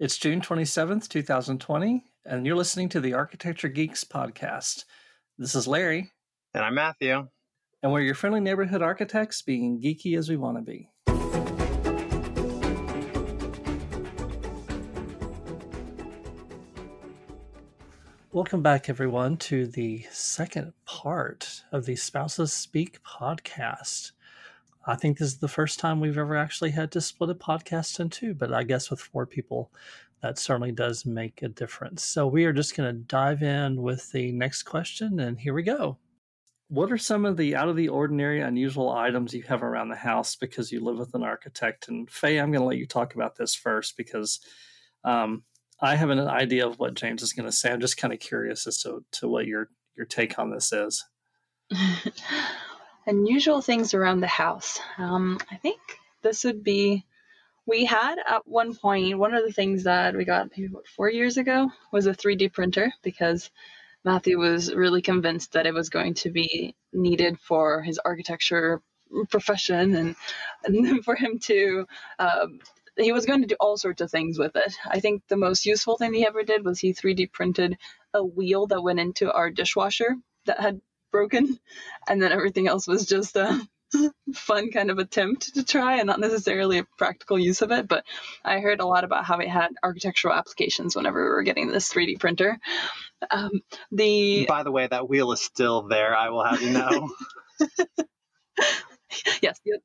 It's 0.00 0.16
June 0.16 0.40
27th, 0.40 1.08
2020, 1.08 2.02
and 2.24 2.46
you're 2.46 2.56
listening 2.56 2.88
to 2.88 3.00
the 3.00 3.12
Architecture 3.12 3.68
Geeks 3.68 4.02
podcast. 4.02 4.84
This 5.36 5.54
is 5.54 5.68
Larry. 5.68 6.10
And 6.54 6.64
I'm 6.64 6.74
Matthew. 6.74 7.28
And 7.82 7.92
we're 7.92 8.00
your 8.00 8.14
friendly 8.14 8.40
neighborhood 8.40 8.80
architects, 8.80 9.42
being 9.42 9.78
geeky 9.78 10.16
as 10.16 10.30
we 10.30 10.38
want 10.38 10.56
to 10.56 10.62
be. 10.62 10.88
Welcome 18.32 18.62
back, 18.62 18.88
everyone, 18.88 19.36
to 19.36 19.66
the 19.66 20.06
second 20.10 20.72
part 20.86 21.64
of 21.72 21.84
the 21.84 21.96
Spouses 21.96 22.54
Speak 22.54 23.02
podcast. 23.04 24.12
I 24.90 24.96
think 24.96 25.18
this 25.18 25.28
is 25.28 25.38
the 25.38 25.46
first 25.46 25.78
time 25.78 26.00
we've 26.00 26.18
ever 26.18 26.36
actually 26.36 26.72
had 26.72 26.90
to 26.92 27.00
split 27.00 27.30
a 27.30 27.34
podcast 27.36 28.00
in 28.00 28.10
two, 28.10 28.34
but 28.34 28.52
I 28.52 28.64
guess 28.64 28.90
with 28.90 28.98
four 28.98 29.24
people, 29.24 29.70
that 30.20 30.36
certainly 30.36 30.72
does 30.72 31.06
make 31.06 31.42
a 31.42 31.48
difference. 31.48 32.04
So 32.04 32.26
we 32.26 32.44
are 32.44 32.52
just 32.52 32.76
going 32.76 32.92
to 32.92 33.00
dive 33.00 33.44
in 33.44 33.80
with 33.80 34.10
the 34.10 34.32
next 34.32 34.64
question, 34.64 35.20
and 35.20 35.38
here 35.38 35.54
we 35.54 35.62
go. 35.62 35.98
What 36.66 36.90
are 36.90 36.98
some 36.98 37.24
of 37.24 37.36
the 37.36 37.54
out 37.54 37.68
of 37.68 37.76
the 37.76 37.88
ordinary, 37.88 38.40
unusual 38.40 38.90
items 38.90 39.32
you 39.32 39.44
have 39.44 39.62
around 39.62 39.90
the 39.90 39.94
house 39.94 40.34
because 40.34 40.72
you 40.72 40.80
live 40.80 40.98
with 40.98 41.14
an 41.14 41.22
architect? 41.22 41.86
And 41.86 42.10
Faye, 42.10 42.38
I'm 42.38 42.50
going 42.50 42.62
to 42.62 42.66
let 42.66 42.78
you 42.78 42.86
talk 42.86 43.14
about 43.14 43.36
this 43.36 43.54
first 43.54 43.96
because 43.96 44.40
um, 45.04 45.44
I 45.80 45.94
have 45.94 46.10
an 46.10 46.18
idea 46.18 46.66
of 46.66 46.80
what 46.80 46.94
James 46.94 47.22
is 47.22 47.32
going 47.32 47.46
to 47.46 47.52
say. 47.52 47.70
I'm 47.70 47.80
just 47.80 47.96
kind 47.96 48.12
of 48.12 48.18
curious 48.18 48.66
as 48.66 48.82
to, 48.82 49.04
to 49.12 49.28
what 49.28 49.46
your 49.46 49.68
your 49.96 50.06
take 50.06 50.36
on 50.36 50.50
this 50.50 50.72
is. 50.72 51.04
unusual 53.06 53.60
things 53.60 53.94
around 53.94 54.20
the 54.20 54.26
house. 54.26 54.80
Um, 54.98 55.38
I 55.50 55.56
think 55.56 55.80
this 56.22 56.44
would 56.44 56.62
be. 56.62 57.04
We 57.66 57.84
had 57.84 58.16
at 58.26 58.48
one 58.48 58.74
point 58.74 59.18
one 59.18 59.34
of 59.34 59.44
the 59.44 59.52
things 59.52 59.84
that 59.84 60.16
we 60.16 60.24
got 60.24 60.48
maybe 60.56 60.72
four 60.96 61.08
years 61.08 61.36
ago 61.36 61.70
was 61.92 62.06
a 62.06 62.12
3D 62.12 62.52
printer 62.52 62.92
because 63.02 63.50
Matthew 64.04 64.38
was 64.38 64.74
really 64.74 65.02
convinced 65.02 65.52
that 65.52 65.66
it 65.66 65.74
was 65.74 65.90
going 65.90 66.14
to 66.14 66.30
be 66.30 66.74
needed 66.92 67.38
for 67.38 67.82
his 67.82 68.00
architecture 68.04 68.82
profession 69.28 69.94
and, 69.94 70.16
and 70.64 71.04
for 71.04 71.14
him 71.14 71.38
to 71.40 71.86
um, 72.18 72.60
he 72.96 73.12
was 73.12 73.26
going 73.26 73.40
to 73.42 73.46
do 73.46 73.56
all 73.60 73.76
sorts 73.76 74.00
of 74.00 74.10
things 74.10 74.38
with 74.38 74.56
it. 74.56 74.74
I 74.86 75.00
think 75.00 75.22
the 75.28 75.36
most 75.36 75.64
useful 75.64 75.96
thing 75.96 76.12
he 76.12 76.26
ever 76.26 76.42
did 76.42 76.64
was 76.64 76.78
he 76.78 76.92
3D 76.92 77.32
printed 77.32 77.78
a 78.12 78.24
wheel 78.24 78.66
that 78.68 78.82
went 78.82 79.00
into 79.00 79.32
our 79.32 79.50
dishwasher 79.50 80.16
that 80.46 80.60
had 80.60 80.80
broken, 81.10 81.58
and 82.08 82.22
then 82.22 82.32
everything 82.32 82.68
else 82.68 82.86
was 82.86 83.06
just 83.06 83.36
a 83.36 83.60
fun 84.34 84.70
kind 84.70 84.90
of 84.90 84.98
attempt 84.98 85.54
to 85.54 85.64
try 85.64 85.96
and 85.96 86.06
not 86.06 86.20
necessarily 86.20 86.78
a 86.78 86.86
practical 86.98 87.38
use 87.38 87.62
of 87.62 87.72
it. 87.72 87.88
But 87.88 88.04
I 88.44 88.60
heard 88.60 88.80
a 88.80 88.86
lot 88.86 89.04
about 89.04 89.24
how 89.24 89.38
it 89.38 89.48
had 89.48 89.70
architectural 89.82 90.34
applications 90.34 90.96
whenever 90.96 91.22
we 91.22 91.30
were 91.30 91.42
getting 91.42 91.68
this 91.68 91.92
3D 91.92 92.18
printer. 92.20 92.58
Um, 93.30 93.62
the 93.92 94.46
by 94.46 94.62
the 94.62 94.72
way, 94.72 94.86
that 94.86 95.08
wheel 95.08 95.32
is 95.32 95.40
still 95.40 95.82
there. 95.88 96.14
I 96.16 96.30
will 96.30 96.44
have 96.44 96.62
you 96.62 96.70
know. 96.70 97.10
yes, 99.42 99.60
the, 99.64 99.80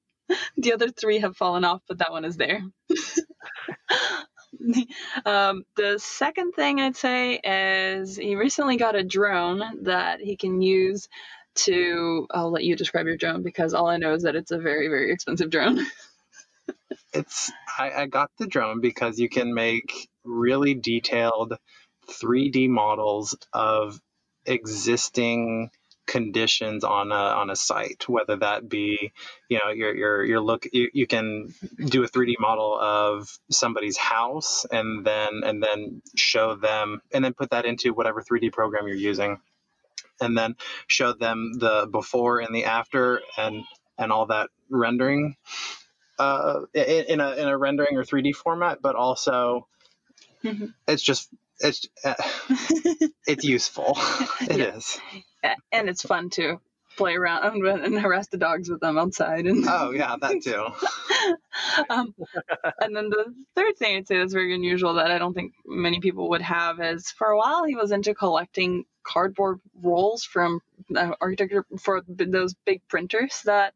the 0.58 0.74
other 0.74 0.90
three 0.90 1.20
have 1.20 1.36
fallen 1.36 1.66
off, 1.66 1.82
but 1.88 2.00
that 2.00 2.12
one 2.12 2.26
is 2.26 2.38
there. 2.38 2.62
um, 5.26 5.64
the 5.76 5.98
second 6.00 6.54
thing 6.54 6.80
I'd 6.80 6.96
say 6.96 7.40
is 7.44 8.16
he 8.16 8.36
recently 8.36 8.78
got 8.78 8.96
a 8.96 9.04
drone 9.04 9.62
that 9.84 10.22
he 10.22 10.36
can 10.36 10.62
use 10.62 11.08
to. 11.56 12.28
I'll 12.32 12.52
let 12.52 12.64
you 12.64 12.76
describe 12.76 13.08
your 13.08 13.18
drone 13.18 13.44
because 13.44 13.74
all 13.74 13.88
I 13.88 13.98
know 13.98 14.14
is 14.14 14.24
that 14.24 14.36
it's 14.36 14.52
a 14.52 14.58
very, 14.58 14.88
very 14.88 15.12
expensive 15.12 15.50
drone. 15.50 15.80
it's 17.14 17.52
I, 17.78 17.92
I 17.92 18.06
got 18.08 18.32
the 18.38 18.48
drone 18.48 18.82
because 18.82 19.20
you 19.20 19.30
can 19.30 19.54
make 19.54 20.10
really 20.24 20.74
detailed 20.74 21.56
3D 22.10 22.70
models 22.70 23.36
of 23.54 24.00
existing 24.46 25.70
conditions 26.06 26.84
on 26.84 27.12
a 27.12 27.16
on 27.16 27.50
a 27.50 27.56
site, 27.56 28.08
whether 28.08 28.36
that 28.38 28.68
be, 28.70 29.12
you 29.50 29.60
know, 29.64 29.72
your 29.72 29.96
your 29.96 30.26
your 30.26 30.40
look 30.40 30.68
you, 30.72 30.90
you 30.94 31.08
can 31.08 31.54
do 31.84 32.04
a 32.04 32.08
3D 32.08 32.36
model 32.40 32.78
of 32.80 33.38
somebody's 33.50 33.98
house 33.98 34.66
and 34.72 35.06
then 35.06 35.42
and 35.44 35.62
then 35.62 36.02
show 36.16 36.56
them 36.56 37.02
and 37.14 37.24
then 37.24 37.34
put 37.34 37.52
that 37.52 37.66
into 37.66 37.94
whatever 37.94 38.22
3D 38.22 38.52
program 38.52 38.88
you're 38.88 38.96
using 38.96 39.40
and 40.22 40.38
then 40.38 40.56
show 40.88 41.14
them 41.14 41.54
the 41.58 41.88
before 41.92 42.40
and 42.40 42.56
the 42.56 42.66
after 42.66 43.22
and 43.38 43.64
and 43.98 44.12
all 44.12 44.28
that 44.28 44.50
rendering 44.70 45.36
uh, 46.20 46.62
in, 46.74 47.20
a 47.20 47.32
in 47.34 47.48
a 47.48 47.58
rendering 47.58 47.98
or 47.98 48.04
3D 48.04 48.34
format, 48.36 48.82
but 48.82 48.96
also 48.96 49.68
mm-hmm. 50.44 50.68
it's 50.88 51.04
just 51.04 51.30
it's 51.60 51.88
uh, 52.04 52.14
it's 53.28 53.44
useful. 53.44 53.98
It 54.42 54.58
yeah. 54.58 54.76
is 54.76 55.00
and 55.72 55.90
it's 55.90 56.02
fun 56.02 56.30
to 56.32 56.60
play 56.98 57.16
around 57.16 57.66
and 57.66 58.00
harass 58.00 58.28
the 58.28 58.38
dogs 58.38 58.70
with 58.70 58.80
them 58.80 58.98
outside. 58.98 59.46
And 59.46 59.66
oh 59.68 59.92
yeah, 59.92 60.16
that 60.20 60.42
too. 60.44 60.66
um, 61.90 62.16
and 62.80 62.96
then 62.96 63.10
the 63.10 63.34
third 63.56 63.78
thing 63.78 63.98
I'd 63.98 64.08
say 64.08 64.18
that's 64.18 64.34
very 64.34 64.54
unusual 64.56 64.96
that 64.96 65.12
I 65.12 65.18
don't 65.18 65.34
think 65.34 65.54
many 65.66 66.00
people 66.00 66.30
would 66.30 66.42
have 66.42 66.80
is 66.80 67.12
for 67.12 67.28
a 67.28 67.38
while 67.38 67.66
he 67.66 67.76
was 67.76 67.92
into 67.92 68.14
collecting 68.14 68.86
cardboard 69.04 69.60
rolls 69.82 70.24
from 70.24 70.62
uh, 70.96 71.12
architecture 71.20 71.66
for 71.80 72.02
those 72.08 72.54
big 72.66 72.82
printers 72.88 73.42
that. 73.46 73.74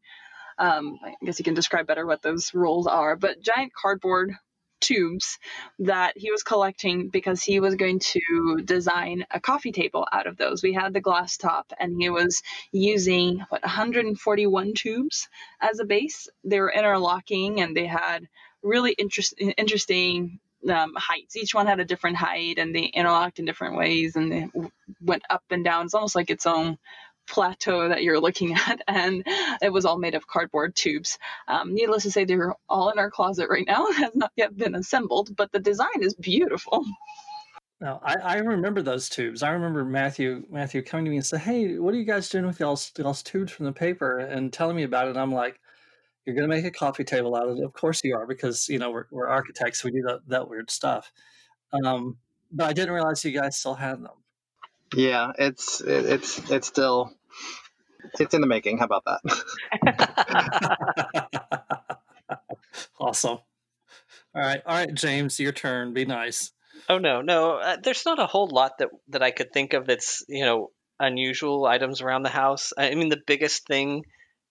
Um, 0.58 0.98
I 1.02 1.14
guess 1.24 1.38
you 1.38 1.44
can 1.46 1.54
describe 1.54 1.86
better 1.86 2.04
what 2.04 2.20
those 2.20 2.52
rolls 2.52 2.86
are, 2.86 3.16
but 3.16 3.40
giant 3.40 3.72
cardboard 3.72 4.34
tubes 4.80 5.38
that 5.78 6.16
he 6.16 6.30
was 6.30 6.42
collecting 6.42 7.08
because 7.08 7.42
he 7.42 7.60
was 7.60 7.74
going 7.74 7.98
to 7.98 8.62
design 8.64 9.24
a 9.30 9.40
coffee 9.40 9.72
table 9.72 10.06
out 10.12 10.26
of 10.26 10.36
those. 10.36 10.62
We 10.62 10.72
had 10.72 10.92
the 10.92 11.00
glass 11.00 11.36
top, 11.36 11.72
and 11.78 12.00
he 12.00 12.10
was 12.10 12.42
using 12.72 13.44
what 13.48 13.62
141 13.62 14.74
tubes 14.74 15.28
as 15.60 15.78
a 15.80 15.84
base. 15.84 16.28
They 16.44 16.60
were 16.60 16.72
interlocking, 16.72 17.60
and 17.60 17.76
they 17.76 17.86
had 17.86 18.28
really 18.62 18.92
interest, 18.92 19.34
interesting 19.38 20.40
um, 20.68 20.92
heights. 20.96 21.36
Each 21.36 21.54
one 21.54 21.66
had 21.66 21.80
a 21.80 21.84
different 21.84 22.16
height, 22.16 22.58
and 22.58 22.74
they 22.74 22.84
interlocked 22.84 23.38
in 23.38 23.44
different 23.44 23.76
ways, 23.76 24.16
and 24.16 24.30
they 24.30 24.48
went 25.00 25.22
up 25.30 25.44
and 25.50 25.64
down. 25.64 25.86
It's 25.86 25.94
almost 25.94 26.16
like 26.16 26.30
its 26.30 26.46
own 26.46 26.78
plateau 27.30 27.88
that 27.88 28.02
you're 28.02 28.20
looking 28.20 28.54
at, 28.68 28.82
and 28.86 29.24
it 29.62 29.72
was 29.72 29.84
all 29.84 29.98
made 29.98 30.14
of 30.14 30.26
cardboard 30.26 30.74
tubes. 30.74 31.18
Um, 31.48 31.74
needless 31.74 32.02
to 32.02 32.10
say, 32.10 32.24
they're 32.24 32.54
all 32.68 32.90
in 32.90 32.98
our 32.98 33.10
closet 33.10 33.48
right 33.48 33.66
now, 33.66 33.90
has 33.92 34.10
not 34.14 34.32
yet 34.36 34.56
been 34.56 34.74
assembled, 34.74 35.34
but 35.36 35.52
the 35.52 35.60
design 35.60 36.02
is 36.02 36.14
beautiful. 36.14 36.84
Now, 37.80 38.00
I, 38.04 38.16
I 38.16 38.36
remember 38.36 38.82
those 38.82 39.08
tubes. 39.08 39.42
I 39.42 39.50
remember 39.52 39.84
Matthew 39.84 40.44
Matthew 40.50 40.82
coming 40.82 41.06
to 41.06 41.10
me 41.10 41.16
and 41.16 41.24
say, 41.24 41.38
"Hey, 41.38 41.78
what 41.78 41.94
are 41.94 41.96
you 41.96 42.04
guys 42.04 42.28
doing 42.28 42.46
with 42.46 42.60
y'all's, 42.60 42.92
y'all's 42.98 43.22
tubes 43.22 43.52
from 43.52 43.64
the 43.64 43.72
paper?" 43.72 44.18
and 44.18 44.52
telling 44.52 44.76
me 44.76 44.82
about 44.82 45.06
it. 45.06 45.10
And 45.10 45.18
I'm 45.18 45.32
like, 45.32 45.58
"You're 46.26 46.36
going 46.36 46.48
to 46.48 46.54
make 46.54 46.66
a 46.66 46.70
coffee 46.70 47.04
table 47.04 47.34
out 47.34 47.48
of 47.48 47.56
it? 47.56 47.64
Of 47.64 47.72
course 47.72 48.02
you 48.04 48.14
are, 48.16 48.26
because 48.26 48.68
you 48.68 48.78
know 48.78 48.90
we're, 48.90 49.06
we're 49.10 49.28
architects. 49.28 49.82
We 49.82 49.92
do 49.92 50.02
that, 50.02 50.20
that 50.28 50.50
weird 50.50 50.70
stuff." 50.70 51.10
Um, 51.72 52.18
but 52.52 52.66
I 52.66 52.74
didn't 52.74 52.92
realize 52.92 53.24
you 53.24 53.32
guys 53.32 53.56
still 53.56 53.74
had 53.74 54.02
them. 54.02 54.20
Yeah, 54.94 55.32
it's 55.38 55.80
it, 55.80 56.04
it's 56.04 56.50
it's 56.50 56.66
still 56.66 57.14
it's 58.18 58.34
in 58.34 58.40
the 58.40 58.46
making. 58.46 58.78
How 58.78 58.86
about 58.86 59.04
that? 59.04 59.20
awesome. 63.00 63.38
All 64.32 64.42
right, 64.42 64.62
all 64.64 64.76
right, 64.76 64.94
James, 64.94 65.40
your 65.40 65.52
turn. 65.52 65.92
Be 65.92 66.04
nice. 66.04 66.52
Oh 66.88 66.98
no, 66.98 67.20
no. 67.20 67.56
Uh, 67.56 67.76
there's 67.82 68.06
not 68.06 68.18
a 68.18 68.26
whole 68.26 68.48
lot 68.48 68.78
that 68.78 68.88
that 69.08 69.22
I 69.22 69.30
could 69.30 69.52
think 69.52 69.74
of 69.74 69.86
that's 69.86 70.24
you 70.28 70.44
know 70.44 70.70
unusual 70.98 71.64
items 71.66 72.00
around 72.00 72.22
the 72.22 72.28
house. 72.30 72.72
I 72.76 72.94
mean, 72.94 73.08
the 73.08 73.22
biggest 73.26 73.66
thing 73.66 74.04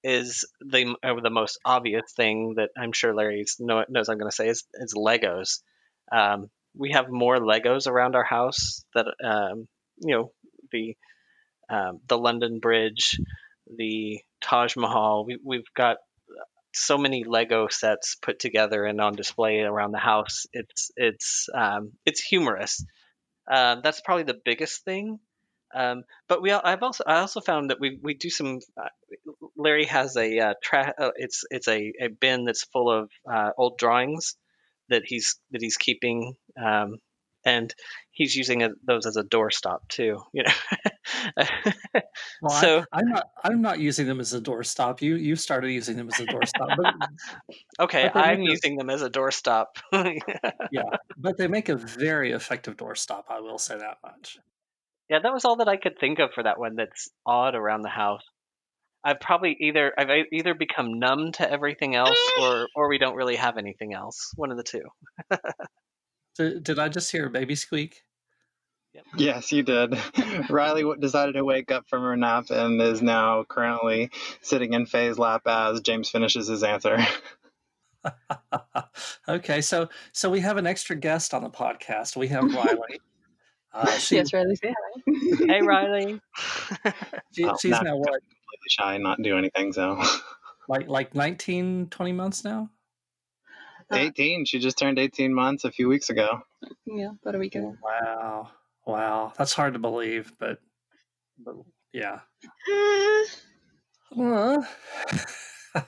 is 0.03 0.45
the 0.61 0.95
uh, 1.03 1.19
the 1.21 1.29
most 1.29 1.59
obvious 1.65 2.11
thing 2.15 2.55
that 2.57 2.69
I'm 2.77 2.91
sure 2.91 3.13
Larry 3.13 3.45
know, 3.59 3.85
knows 3.89 4.09
I'm 4.09 4.17
going 4.17 4.29
to 4.29 4.35
say 4.35 4.47
is, 4.47 4.63
is 4.73 4.93
Legos. 4.93 5.61
Um, 6.11 6.49
we 6.75 6.91
have 6.91 7.09
more 7.09 7.37
Legos 7.37 7.87
around 7.87 8.15
our 8.15 8.23
house 8.23 8.83
that 8.95 9.07
um, 9.23 9.67
you 9.99 10.15
know 10.15 10.31
the 10.71 10.95
um, 11.69 11.99
the 12.07 12.17
London 12.17 12.59
Bridge, 12.59 13.19
the 13.75 14.19
Taj 14.41 14.75
Mahal. 14.75 15.25
We, 15.25 15.39
we've 15.43 15.73
got 15.75 15.97
so 16.73 16.97
many 16.97 17.23
Lego 17.23 17.67
sets 17.69 18.15
put 18.21 18.39
together 18.39 18.85
and 18.85 19.01
on 19.01 19.15
display 19.15 19.61
around 19.61 19.91
the 19.91 19.99
house. 19.99 20.45
It's 20.53 20.91
it's 20.95 21.47
um, 21.53 21.93
it's 22.05 22.21
humorous. 22.21 22.85
Uh, 23.49 23.77
that's 23.81 24.01
probably 24.01 24.23
the 24.23 24.39
biggest 24.45 24.83
thing. 24.83 25.19
Um, 25.73 26.03
but 26.27 26.41
we 26.41 26.51
I've 26.51 26.83
also 26.83 27.03
I 27.05 27.19
also 27.19 27.41
found 27.41 27.69
that 27.69 27.79
we 27.79 27.99
we 28.01 28.13
do 28.13 28.29
some. 28.29 28.59
Uh, 28.77 28.89
Larry 29.55 29.85
has 29.85 30.15
a 30.15 30.39
uh, 30.39 30.53
tra- 30.63 30.93
uh, 30.97 31.11
it's 31.15 31.43
it's 31.49 31.67
a, 31.67 31.93
a 32.01 32.07
bin 32.07 32.45
that's 32.45 32.63
full 32.63 32.91
of 32.91 33.11
uh, 33.31 33.51
old 33.57 33.77
drawings 33.77 34.35
that 34.89 35.03
he's 35.05 35.39
that 35.51 35.61
he's 35.61 35.77
keeping. 35.77 36.35
Um, 36.61 36.97
and 37.49 37.73
he's 38.11 38.35
using 38.35 38.63
a, 38.63 38.69
those 38.85 39.05
as 39.05 39.17
a 39.17 39.23
doorstop 39.23 39.79
too. 39.87 40.17
You 40.33 40.43
know, 40.43 41.45
Well, 42.41 42.61
so 42.61 42.83
I, 42.91 42.99
I'm 42.99 43.09
not. 43.09 43.23
I'm 43.43 43.61
not 43.61 43.79
using 43.79 44.07
them 44.07 44.19
as 44.19 44.33
a 44.33 44.39
doorstop. 44.41 45.01
You 45.01 45.15
you 45.15 45.35
started 45.35 45.71
using 45.71 45.97
them 45.97 46.07
as 46.07 46.19
a 46.19 46.25
doorstop, 46.25 46.77
but 46.77 46.93
okay, 47.79 48.09
but 48.13 48.23
I'm 48.23 48.39
make 48.39 48.49
a 48.49 48.51
using 48.51 48.77
them 48.77 48.89
as 48.89 49.01
a 49.01 49.09
doorstop. 49.09 49.65
yeah, 50.71 50.83
but 51.17 51.37
they 51.37 51.47
make 51.47 51.69
a 51.69 51.75
very 51.75 52.31
effective 52.31 52.77
doorstop. 52.77 53.23
I 53.29 53.39
will 53.39 53.57
say 53.57 53.77
that 53.77 53.97
much. 54.03 54.37
yeah, 55.09 55.19
that 55.19 55.33
was 55.33 55.43
all 55.43 55.57
that 55.57 55.67
I 55.67 55.77
could 55.77 55.97
think 55.99 56.19
of 56.19 56.31
for 56.33 56.43
that 56.43 56.59
one. 56.59 56.75
That's 56.75 57.09
odd 57.25 57.55
around 57.55 57.81
the 57.81 57.89
house. 57.89 58.23
I've 59.03 59.19
probably 59.19 59.57
either 59.59 59.93
I've 59.97 60.09
either 60.31 60.53
become 60.53 60.99
numb 60.99 61.31
to 61.33 61.49
everything 61.49 61.95
else, 61.95 62.19
or 62.41 62.67
or 62.75 62.89
we 62.89 62.99
don't 62.99 63.15
really 63.15 63.37
have 63.37 63.57
anything 63.57 63.93
else. 63.93 64.33
One 64.35 64.51
of 64.51 64.57
the 64.57 64.63
two. 64.63 64.83
Did, 66.39 66.63
did 66.63 66.79
I 66.79 66.87
just 66.87 67.11
hear 67.11 67.25
a 67.25 67.29
baby 67.29 67.53
squeak? 67.53 68.03
Yes, 69.17 69.51
you 69.51 69.61
did. 69.61 69.99
Riley 70.49 70.85
decided 70.97 71.33
to 71.33 71.43
wake 71.43 71.69
up 71.69 71.89
from 71.89 72.03
her 72.03 72.15
nap 72.15 72.49
and 72.49 72.81
is 72.81 73.01
now 73.01 73.43
currently 73.43 74.09
sitting 74.41 74.71
in 74.71 74.85
Faye's 74.85 75.19
lap 75.19 75.41
as 75.45 75.81
James 75.81 76.09
finishes 76.09 76.47
his 76.47 76.63
answer. 76.63 76.97
okay, 79.27 79.59
so 79.59 79.89
so 80.13 80.29
we 80.29 80.39
have 80.39 80.55
an 80.55 80.65
extra 80.65 80.95
guest 80.95 81.33
on 81.33 81.43
the 81.43 81.49
podcast. 81.49 82.15
We 82.15 82.29
have 82.29 82.43
Riley. 82.55 83.01
Uh, 83.73 83.91
she, 83.97 84.15
yes, 84.15 84.31
Riley, 84.31 84.55
say 84.55 84.73
hi. 84.73 85.45
Hey, 85.45 85.61
Riley. 85.61 86.21
she 87.33 87.43
Well, 87.43 87.57
she's 87.57 87.71
not 87.71 87.83
now 87.83 87.97
what 87.97 88.13
completely 88.13 88.69
shy 88.69 88.97
not 88.97 89.21
do 89.21 89.37
anything, 89.37 89.73
so. 89.73 90.01
like 90.69 90.87
like 90.87 91.13
19, 91.13 91.87
20 91.89 92.11
months 92.13 92.45
now. 92.45 92.69
Uh, 93.91 93.97
18. 93.97 94.45
She 94.45 94.59
just 94.59 94.77
turned 94.77 94.99
18 94.99 95.33
months 95.33 95.63
a 95.63 95.71
few 95.71 95.87
weeks 95.87 96.09
ago. 96.09 96.41
yeah, 96.85 97.09
about 97.21 97.35
a 97.35 97.39
week 97.39 97.55
ago. 97.55 97.75
Wow, 97.81 98.49
wow, 98.85 99.33
that's 99.37 99.53
hard 99.53 99.73
to 99.73 99.79
believe, 99.79 100.31
but 100.39 100.59
but 101.43 101.55
yeah. 101.93 102.19
Uh. 104.17 104.61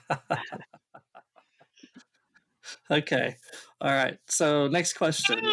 okay, 2.90 3.36
all 3.80 3.90
right. 3.90 4.18
So 4.26 4.68
next 4.68 4.94
question. 4.94 5.52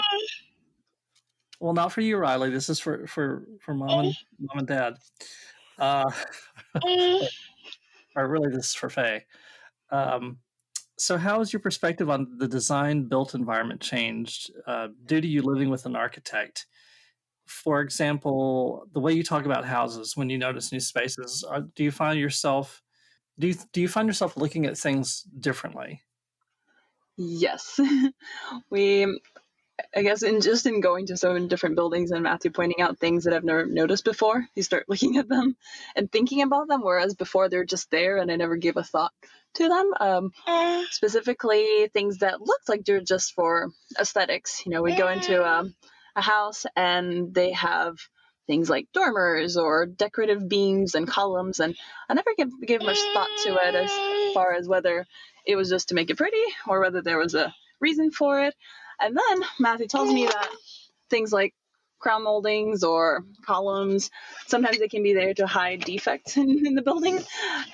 Well, 1.60 1.74
not 1.74 1.92
for 1.92 2.02
you, 2.02 2.18
Riley. 2.18 2.50
This 2.50 2.70
is 2.70 2.80
for 2.80 3.06
for 3.08 3.46
for 3.62 3.74
mom 3.74 4.06
and 4.06 4.16
mom 4.40 4.60
and 4.60 4.68
dad. 4.68 4.94
Uh, 5.78 6.10
or 8.16 8.28
really, 8.28 8.50
this 8.50 8.68
is 8.68 8.74
for 8.74 8.90
Faye. 8.90 9.26
Um, 9.92 10.38
so, 11.00 11.18
how 11.18 11.40
has 11.40 11.54
your 11.54 11.62
perspective 11.62 12.10
on 12.10 12.38
the 12.38 12.48
design 12.48 13.06
built 13.08 13.34
environment 13.34 13.82
changed 13.82 14.52
uh, 14.68 14.90
due 15.06 15.22
to 15.22 15.28
you 15.28 15.42
living 15.42 15.70
with 15.70 15.86
an 15.86 15.96
architect? 15.96 16.66
For 17.46 17.82
example, 17.82 18.86
the 18.94 19.00
way 19.00 19.14
you 19.14 19.24
talk 19.24 19.46
about 19.46 19.66
houses 19.66 20.16
when 20.16 20.30
you 20.30 20.38
notice 20.38 20.72
new 20.72 20.80
spaces, 20.80 21.44
are, 21.50 21.62
do 21.62 21.84
you 21.84 21.92
find 21.92 22.20
yourself 22.20 22.84
do 23.40 23.48
you 23.48 23.56
do 23.72 23.82
you 23.82 23.88
find 23.88 24.08
yourself 24.08 24.36
looking 24.36 24.66
at 24.66 24.78
things 24.78 25.24
differently? 25.40 26.02
Yes, 27.18 27.80
we. 28.70 29.20
I 29.96 30.02
guess 30.02 30.24
in 30.24 30.42
just 30.42 30.66
in 30.66 30.82
going 30.82 31.08
to 31.08 31.18
so 31.18 31.34
many 31.34 31.48
different 31.48 31.76
buildings 31.76 32.12
and 32.12 32.24
Matthew 32.24 32.52
pointing 32.52 32.82
out 32.82 33.00
things 33.00 33.24
that 33.24 33.34
I've 33.34 33.44
never 33.44 33.66
noticed 33.66 34.06
before, 34.06 34.46
you 34.56 34.64
start 34.64 34.86
looking 34.88 35.18
at 35.18 35.28
them 35.28 35.56
and 35.96 36.12
thinking 36.12 36.42
about 36.42 36.68
them, 36.68 36.82
whereas 36.82 37.16
before 37.16 37.50
they're 37.50 37.66
just 37.66 37.92
there 37.92 38.18
and 38.18 38.32
I 38.32 38.36
never 38.36 38.56
gave 38.56 38.78
a 38.78 38.84
thought 38.84 39.14
to 39.56 39.68
them. 39.68 39.94
Um, 40.00 40.86
specifically, 40.92 41.90
things 41.94 42.20
that 42.20 42.42
looked 42.42 42.70
like 42.70 42.86
they're 42.86 43.02
just 43.02 43.34
for 43.34 43.70
aesthetics. 44.00 44.66
You 44.66 44.72
know, 44.72 44.82
we 44.82 44.96
go 44.96 45.08
into 45.08 45.46
um, 45.46 45.76
a 46.16 46.22
house 46.22 46.66
and 46.76 47.34
they 47.34 47.52
have 47.54 47.98
things 48.48 48.70
like 48.70 48.88
dormers 48.94 49.58
or 49.58 49.86
decorative 49.86 50.48
beams 50.50 50.96
and 50.96 51.08
columns, 51.08 51.60
and 51.60 51.76
I 52.10 52.16
never 52.16 52.32
gave, 52.36 52.48
gave 52.66 52.82
much 52.82 52.98
thought 53.14 53.30
to 53.44 53.54
it 53.68 53.76
as 53.76 53.92
far 54.34 54.54
as 54.54 54.68
whether 54.68 55.06
it 55.46 55.56
was 55.56 55.70
just 55.70 55.90
to 55.90 55.96
make 55.96 56.10
it 56.10 56.18
pretty 56.18 56.44
or 56.68 56.80
whether 56.80 57.02
there 57.02 57.20
was 57.20 57.36
a 57.36 57.54
reason 57.80 58.12
for 58.12 58.42
it. 58.42 58.56
And 59.00 59.18
then 59.18 59.48
Matthew 59.60 59.88
tells 59.88 60.12
me 60.12 60.26
that 60.26 60.50
things 61.10 61.32
like 61.32 61.54
crown 62.00 62.24
moldings 62.24 62.84
or 62.84 63.26
columns 63.46 64.10
sometimes 64.48 64.80
they 64.80 64.88
can 64.88 65.04
be 65.04 65.14
there 65.14 65.34
to 65.34 65.46
hide 65.46 65.82
defects 65.84 66.38
in, 66.38 66.66
in 66.66 66.76
the 66.76 66.82
building. 66.82 67.20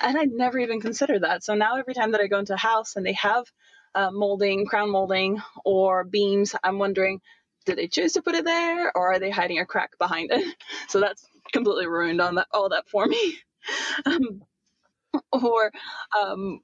And 0.00 0.18
i'd 0.18 0.32
never 0.32 0.58
even 0.58 0.80
considered 0.80 1.22
that. 1.22 1.44
So 1.44 1.54
now 1.54 1.76
every 1.76 1.94
time 1.94 2.12
that 2.12 2.20
i 2.20 2.26
go 2.26 2.38
into 2.40 2.54
a 2.54 2.58
house 2.58 2.96
and 2.96 3.06
they 3.06 3.12
have 3.14 3.44
uh, 3.94 4.10
molding 4.10 4.66
crown 4.66 4.90
molding 4.90 5.40
or 5.64 6.04
beams 6.04 6.54
i'm 6.62 6.78
wondering 6.78 7.20
did 7.66 7.76
they 7.78 7.88
choose 7.88 8.12
to 8.14 8.22
put 8.22 8.34
it 8.34 8.44
there 8.44 8.92
or 8.96 9.12
are 9.12 9.18
they 9.18 9.30
hiding 9.30 9.58
a 9.58 9.66
crack 9.66 9.98
behind 9.98 10.30
it? 10.32 10.54
So 10.88 11.00
that's 11.00 11.26
completely 11.52 11.86
ruined 11.86 12.20
on 12.20 12.36
that 12.36 12.46
all 12.52 12.70
that 12.70 12.88
for 12.88 13.06
me. 13.06 13.38
Um, 14.06 14.42
or 15.32 15.72
um, 16.20 16.60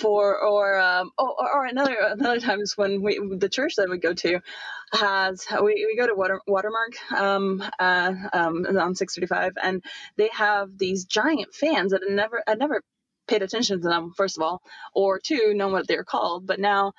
for 0.00 0.38
or 0.44 0.78
um 0.78 1.10
oh, 1.18 1.34
or, 1.38 1.56
or 1.56 1.66
another 1.66 1.96
another 2.00 2.40
times 2.40 2.76
when 2.76 3.02
we 3.02 3.20
the 3.38 3.48
church 3.48 3.76
that 3.76 3.88
we 3.90 3.98
go 3.98 4.14
to 4.14 4.40
has 4.92 5.46
we, 5.62 5.86
we 5.86 5.96
go 5.96 6.06
to 6.06 6.14
Water, 6.14 6.40
Watermark 6.46 6.94
um 7.12 7.62
uh 7.78 8.12
um 8.32 8.66
on 8.66 8.94
635 8.94 9.54
and 9.62 9.84
they 10.16 10.30
have 10.32 10.76
these 10.78 11.04
giant 11.06 11.54
fans 11.54 11.92
that 11.92 12.02
I 12.08 12.12
never 12.14 12.42
I 12.46 12.54
never 12.54 12.82
paid 13.28 13.42
attention 13.42 13.82
to 13.82 13.88
them 13.88 14.12
first 14.16 14.38
of 14.38 14.42
all 14.42 14.62
or 14.94 15.20
two 15.20 15.54
know 15.54 15.68
what 15.68 15.88
they're 15.88 16.04
called 16.04 16.46
but 16.46 16.60
now 16.60 16.92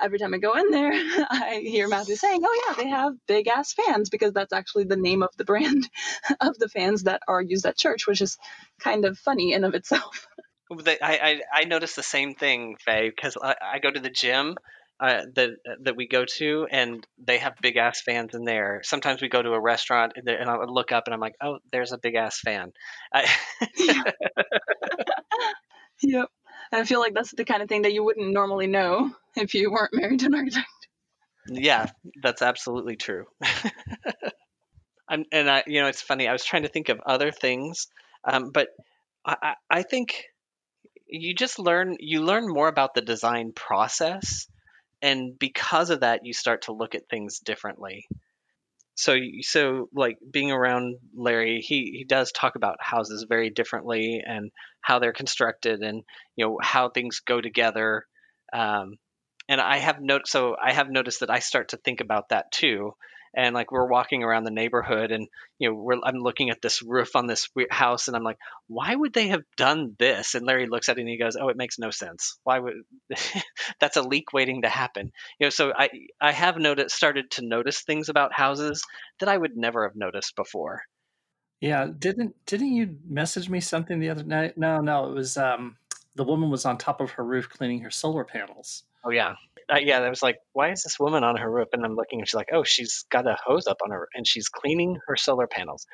every 0.00 0.18
time 0.18 0.34
I 0.34 0.38
go 0.38 0.54
in 0.54 0.70
there 0.70 0.92
I 1.30 1.62
hear 1.64 1.88
Matthew 1.88 2.16
saying 2.16 2.42
oh 2.44 2.64
yeah 2.68 2.84
they 2.84 2.90
have 2.90 3.14
big 3.28 3.48
ass 3.48 3.74
fans 3.74 4.10
because 4.10 4.32
that's 4.32 4.52
actually 4.52 4.84
the 4.84 4.96
name 4.96 5.22
of 5.22 5.30
the 5.38 5.44
brand 5.44 5.88
of 6.40 6.58
the 6.58 6.68
fans 6.68 7.04
that 7.04 7.22
are 7.28 7.42
used 7.42 7.66
at 7.66 7.78
church 7.78 8.06
which 8.06 8.22
is 8.22 8.38
kind 8.80 9.04
of 9.04 9.18
funny 9.18 9.52
in 9.54 9.64
of 9.64 9.74
itself 9.74 10.28
I, 10.70 10.96
I 11.02 11.40
I 11.52 11.64
noticed 11.64 11.96
the 11.96 12.02
same 12.02 12.34
thing, 12.34 12.76
Faye, 12.84 13.10
because 13.10 13.36
I, 13.40 13.54
I 13.74 13.78
go 13.78 13.90
to 13.90 14.00
the 14.00 14.10
gym 14.10 14.56
uh, 15.00 15.22
that 15.34 15.50
that 15.82 15.96
we 15.96 16.06
go 16.08 16.24
to, 16.38 16.66
and 16.70 17.06
they 17.18 17.38
have 17.38 17.54
big 17.60 17.76
ass 17.76 18.00
fans 18.02 18.34
in 18.34 18.44
there. 18.44 18.80
Sometimes 18.84 19.20
we 19.20 19.28
go 19.28 19.42
to 19.42 19.52
a 19.52 19.60
restaurant, 19.60 20.12
and, 20.16 20.28
and 20.28 20.48
I 20.50 20.56
look 20.64 20.92
up, 20.92 21.04
and 21.06 21.14
I'm 21.14 21.20
like, 21.20 21.34
oh, 21.42 21.58
there's 21.72 21.92
a 21.92 21.98
big 21.98 22.14
ass 22.14 22.40
fan. 22.40 22.72
I, 23.12 23.26
Yep. 26.02 26.28
I 26.72 26.84
feel 26.84 27.00
like 27.00 27.14
that's 27.14 27.32
the 27.32 27.44
kind 27.44 27.62
of 27.62 27.68
thing 27.68 27.82
that 27.82 27.92
you 27.92 28.04
wouldn't 28.04 28.32
normally 28.32 28.66
know 28.68 29.10
if 29.36 29.54
you 29.54 29.70
weren't 29.72 29.94
married 29.94 30.20
to 30.20 30.26
an 30.26 30.34
architect. 30.34 30.68
yeah, 31.46 31.86
that's 32.22 32.42
absolutely 32.42 32.96
true. 32.96 33.26
I'm, 35.08 35.24
and 35.32 35.50
I, 35.50 35.64
you 35.66 35.80
know, 35.80 35.88
it's 35.88 36.02
funny. 36.02 36.28
I 36.28 36.32
was 36.32 36.44
trying 36.44 36.62
to 36.62 36.68
think 36.68 36.88
of 36.88 37.00
other 37.04 37.30
things, 37.30 37.88
um, 38.24 38.50
but 38.50 38.68
I, 39.24 39.36
I 39.42 39.54
I 39.78 39.82
think 39.82 40.24
you 41.20 41.34
just 41.34 41.58
learn 41.58 41.96
you 42.00 42.22
learn 42.22 42.46
more 42.48 42.68
about 42.68 42.94
the 42.94 43.00
design 43.02 43.52
process, 43.52 44.46
and 45.02 45.38
because 45.38 45.90
of 45.90 46.00
that, 46.00 46.24
you 46.24 46.32
start 46.32 46.62
to 46.62 46.72
look 46.72 46.94
at 46.94 47.08
things 47.08 47.38
differently. 47.38 48.06
So, 48.96 49.16
so 49.40 49.88
like 49.92 50.18
being 50.30 50.52
around 50.52 50.96
Larry, 51.16 51.60
he 51.60 51.92
he 51.96 52.04
does 52.04 52.30
talk 52.32 52.54
about 52.54 52.76
houses 52.80 53.26
very 53.28 53.50
differently 53.50 54.22
and 54.24 54.52
how 54.80 54.98
they're 54.98 55.12
constructed, 55.12 55.80
and 55.82 56.04
you 56.36 56.46
know 56.46 56.58
how 56.62 56.88
things 56.88 57.20
go 57.20 57.40
together. 57.40 58.06
Um, 58.52 58.96
and 59.48 59.60
I 59.60 59.78
have 59.78 60.00
noticed, 60.00 60.32
so 60.32 60.56
I 60.62 60.72
have 60.72 60.88
noticed 60.88 61.20
that 61.20 61.30
I 61.30 61.40
start 61.40 61.70
to 61.70 61.76
think 61.76 62.00
about 62.00 62.28
that 62.28 62.52
too. 62.52 62.94
And 63.36 63.54
like 63.54 63.72
we're 63.72 63.88
walking 63.88 64.22
around 64.22 64.44
the 64.44 64.50
neighborhood, 64.50 65.10
and 65.10 65.28
you 65.58 65.68
know, 65.68 65.74
we're, 65.74 65.98
I'm 66.04 66.16
looking 66.16 66.50
at 66.50 66.62
this 66.62 66.82
roof 66.82 67.16
on 67.16 67.26
this 67.26 67.48
house, 67.70 68.08
and 68.08 68.16
I'm 68.16 68.22
like, 68.22 68.38
why 68.68 68.94
would 68.94 69.12
they 69.12 69.28
have 69.28 69.42
done 69.56 69.96
this? 69.98 70.34
And 70.34 70.46
Larry 70.46 70.66
looks 70.66 70.88
at 70.88 70.98
it 70.98 71.00
and 71.00 71.08
he 71.08 71.16
goes, 71.16 71.36
oh, 71.36 71.48
it 71.48 71.56
makes 71.56 71.78
no 71.78 71.90
sense. 71.90 72.38
Why 72.44 72.58
would 72.58 72.74
that's 73.80 73.96
a 73.96 74.02
leak 74.02 74.32
waiting 74.32 74.62
to 74.62 74.68
happen? 74.68 75.12
You 75.38 75.46
know, 75.46 75.50
so 75.50 75.72
I 75.76 75.90
I 76.20 76.32
have 76.32 76.58
noticed 76.58 76.94
started 76.94 77.30
to 77.32 77.46
notice 77.46 77.80
things 77.80 78.08
about 78.08 78.32
houses 78.32 78.82
that 79.20 79.28
I 79.28 79.36
would 79.36 79.56
never 79.56 79.86
have 79.86 79.96
noticed 79.96 80.36
before. 80.36 80.82
Yeah, 81.60 81.86
didn't 81.98 82.34
didn't 82.46 82.72
you 82.72 82.98
message 83.08 83.48
me 83.48 83.60
something 83.60 83.98
the 83.98 84.10
other 84.10 84.24
night? 84.24 84.58
No, 84.58 84.80
no, 84.80 85.10
it 85.10 85.14
was 85.14 85.36
um 85.36 85.76
the 86.14 86.24
woman 86.24 86.50
was 86.50 86.64
on 86.64 86.78
top 86.78 87.00
of 87.00 87.12
her 87.12 87.24
roof 87.24 87.48
cleaning 87.48 87.80
her 87.80 87.90
solar 87.90 88.24
panels. 88.24 88.84
Oh 89.04 89.10
yeah. 89.10 89.34
Yeah, 89.70 90.00
I 90.00 90.08
was 90.08 90.22
like, 90.22 90.36
why 90.52 90.70
is 90.70 90.82
this 90.82 90.98
woman 90.98 91.24
on 91.24 91.36
her 91.36 91.50
roof? 91.50 91.68
And 91.72 91.84
I'm 91.84 91.96
looking, 91.96 92.20
and 92.20 92.28
she's 92.28 92.34
like, 92.34 92.50
oh, 92.52 92.64
she's 92.64 93.04
got 93.10 93.26
a 93.26 93.36
hose 93.44 93.66
up 93.66 93.78
on 93.84 93.90
her, 93.90 94.08
and 94.14 94.26
she's 94.26 94.48
cleaning 94.48 94.98
her 95.06 95.16
solar 95.16 95.46
panels 95.46 95.86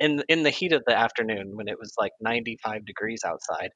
in 0.00 0.22
in 0.28 0.42
the 0.42 0.50
heat 0.50 0.72
of 0.72 0.84
the 0.86 0.96
afternoon 0.96 1.52
when 1.54 1.68
it 1.68 1.78
was 1.78 1.92
like 1.98 2.12
95 2.20 2.84
degrees 2.84 3.22
outside. 3.24 3.70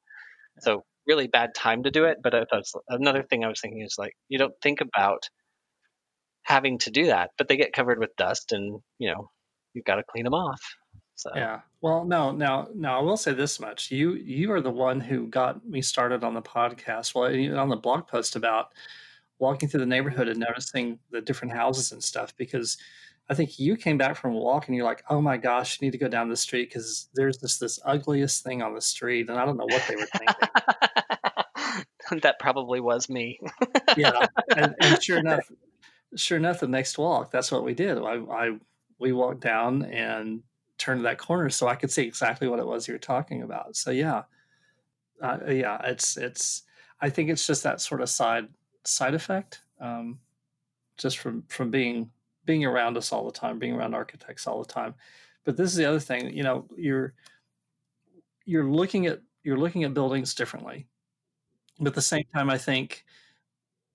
So 0.60 0.84
really 1.06 1.26
bad 1.26 1.54
time 1.54 1.82
to 1.84 1.90
do 1.90 2.04
it. 2.04 2.18
But 2.22 2.34
that's 2.50 2.72
another 2.88 3.22
thing 3.22 3.44
I 3.44 3.48
was 3.48 3.60
thinking 3.60 3.82
is 3.82 3.96
like, 3.98 4.12
you 4.28 4.38
don't 4.38 4.54
think 4.62 4.80
about 4.80 5.28
having 6.44 6.78
to 6.78 6.90
do 6.90 7.06
that, 7.06 7.30
but 7.38 7.48
they 7.48 7.56
get 7.56 7.72
covered 7.72 7.98
with 7.98 8.16
dust, 8.16 8.52
and 8.52 8.80
you 8.98 9.12
know, 9.12 9.28
you've 9.74 9.84
got 9.84 9.96
to 9.96 10.04
clean 10.10 10.24
them 10.24 10.34
off. 10.34 10.60
So 11.14 11.30
Yeah. 11.34 11.60
Well, 11.80 12.04
no, 12.04 12.30
now, 12.30 12.68
now 12.74 12.98
I 12.98 13.02
will 13.02 13.16
say 13.16 13.32
this 13.32 13.60
much: 13.60 13.90
you 13.90 14.14
you 14.14 14.52
are 14.52 14.60
the 14.60 14.70
one 14.70 15.00
who 15.00 15.26
got 15.26 15.64
me 15.66 15.82
started 15.82 16.24
on 16.24 16.34
the 16.34 16.42
podcast. 16.42 17.14
Well, 17.14 17.58
on 17.58 17.68
the 17.68 17.76
blog 17.76 18.06
post 18.06 18.36
about 18.36 18.72
walking 19.42 19.68
through 19.68 19.80
the 19.80 19.86
neighborhood 19.86 20.28
and 20.28 20.38
noticing 20.38 21.00
the 21.10 21.20
different 21.20 21.52
houses 21.52 21.90
and 21.90 22.02
stuff. 22.02 22.34
Because 22.36 22.78
I 23.28 23.34
think 23.34 23.58
you 23.58 23.76
came 23.76 23.98
back 23.98 24.16
from 24.16 24.34
a 24.34 24.38
walk 24.38 24.68
and 24.68 24.76
you're 24.76 24.86
like, 24.86 25.02
oh 25.10 25.20
my 25.20 25.36
gosh, 25.36 25.80
you 25.80 25.86
need 25.86 25.90
to 25.90 25.98
go 25.98 26.08
down 26.08 26.28
the 26.28 26.36
street 26.36 26.70
because 26.70 27.08
there's 27.14 27.38
this 27.38 27.58
this 27.58 27.80
ugliest 27.84 28.44
thing 28.44 28.62
on 28.62 28.72
the 28.72 28.80
street, 28.80 29.28
and 29.28 29.38
I 29.38 29.44
don't 29.44 29.56
know 29.56 29.66
what 29.66 29.82
they 29.88 29.96
were 29.96 30.06
thinking. 30.06 32.20
that 32.22 32.38
probably 32.38 32.80
was 32.80 33.08
me. 33.08 33.40
yeah, 33.96 34.26
and, 34.56 34.76
and, 34.80 35.02
sure 35.02 35.18
enough, 35.18 35.50
sure 36.14 36.38
enough, 36.38 36.60
the 36.60 36.68
next 36.68 36.96
walk, 36.96 37.32
that's 37.32 37.50
what 37.50 37.64
we 37.64 37.74
did. 37.74 37.98
I, 37.98 38.18
I 38.30 38.58
we 39.00 39.12
walked 39.12 39.40
down 39.40 39.82
and 39.86 40.42
turned 40.78 41.04
that 41.04 41.18
corner 41.18 41.50
so 41.50 41.66
I 41.66 41.74
could 41.74 41.90
see 41.90 42.02
exactly 42.02 42.46
what 42.46 42.60
it 42.60 42.66
was 42.66 42.86
you 42.86 42.94
were 42.94 42.98
talking 42.98 43.42
about. 43.42 43.76
So 43.76 43.90
yeah, 43.90 44.22
uh, 45.20 45.38
yeah, 45.48 45.80
it's 45.84 46.16
it's. 46.16 46.62
I 47.00 47.10
think 47.10 47.30
it's 47.30 47.44
just 47.44 47.64
that 47.64 47.80
sort 47.80 48.00
of 48.00 48.08
side 48.08 48.46
side 48.84 49.14
effect, 49.14 49.62
um, 49.80 50.18
just 50.98 51.18
from 51.18 51.44
from 51.48 51.70
being 51.70 52.10
being 52.46 52.64
around 52.64 52.96
us 52.96 53.12
all 53.12 53.26
the 53.26 53.32
time, 53.32 53.58
being 53.58 53.74
around 53.74 53.94
architects 53.94 54.46
all 54.46 54.62
the 54.62 54.72
time. 54.72 54.94
But 55.44 55.56
this 55.56 55.70
is 55.70 55.76
the 55.76 55.86
other 55.86 56.00
thing, 56.00 56.36
you 56.36 56.42
know, 56.44 56.66
you're 56.76 57.14
you're 58.44 58.64
looking 58.64 59.06
at 59.06 59.20
you're 59.44 59.58
looking 59.58 59.84
at 59.84 59.94
buildings 59.94 60.34
differently. 60.34 60.86
But 61.78 61.88
at 61.88 61.94
the 61.94 62.02
same 62.02 62.24
time, 62.34 62.50
I 62.50 62.58
think 62.58 63.04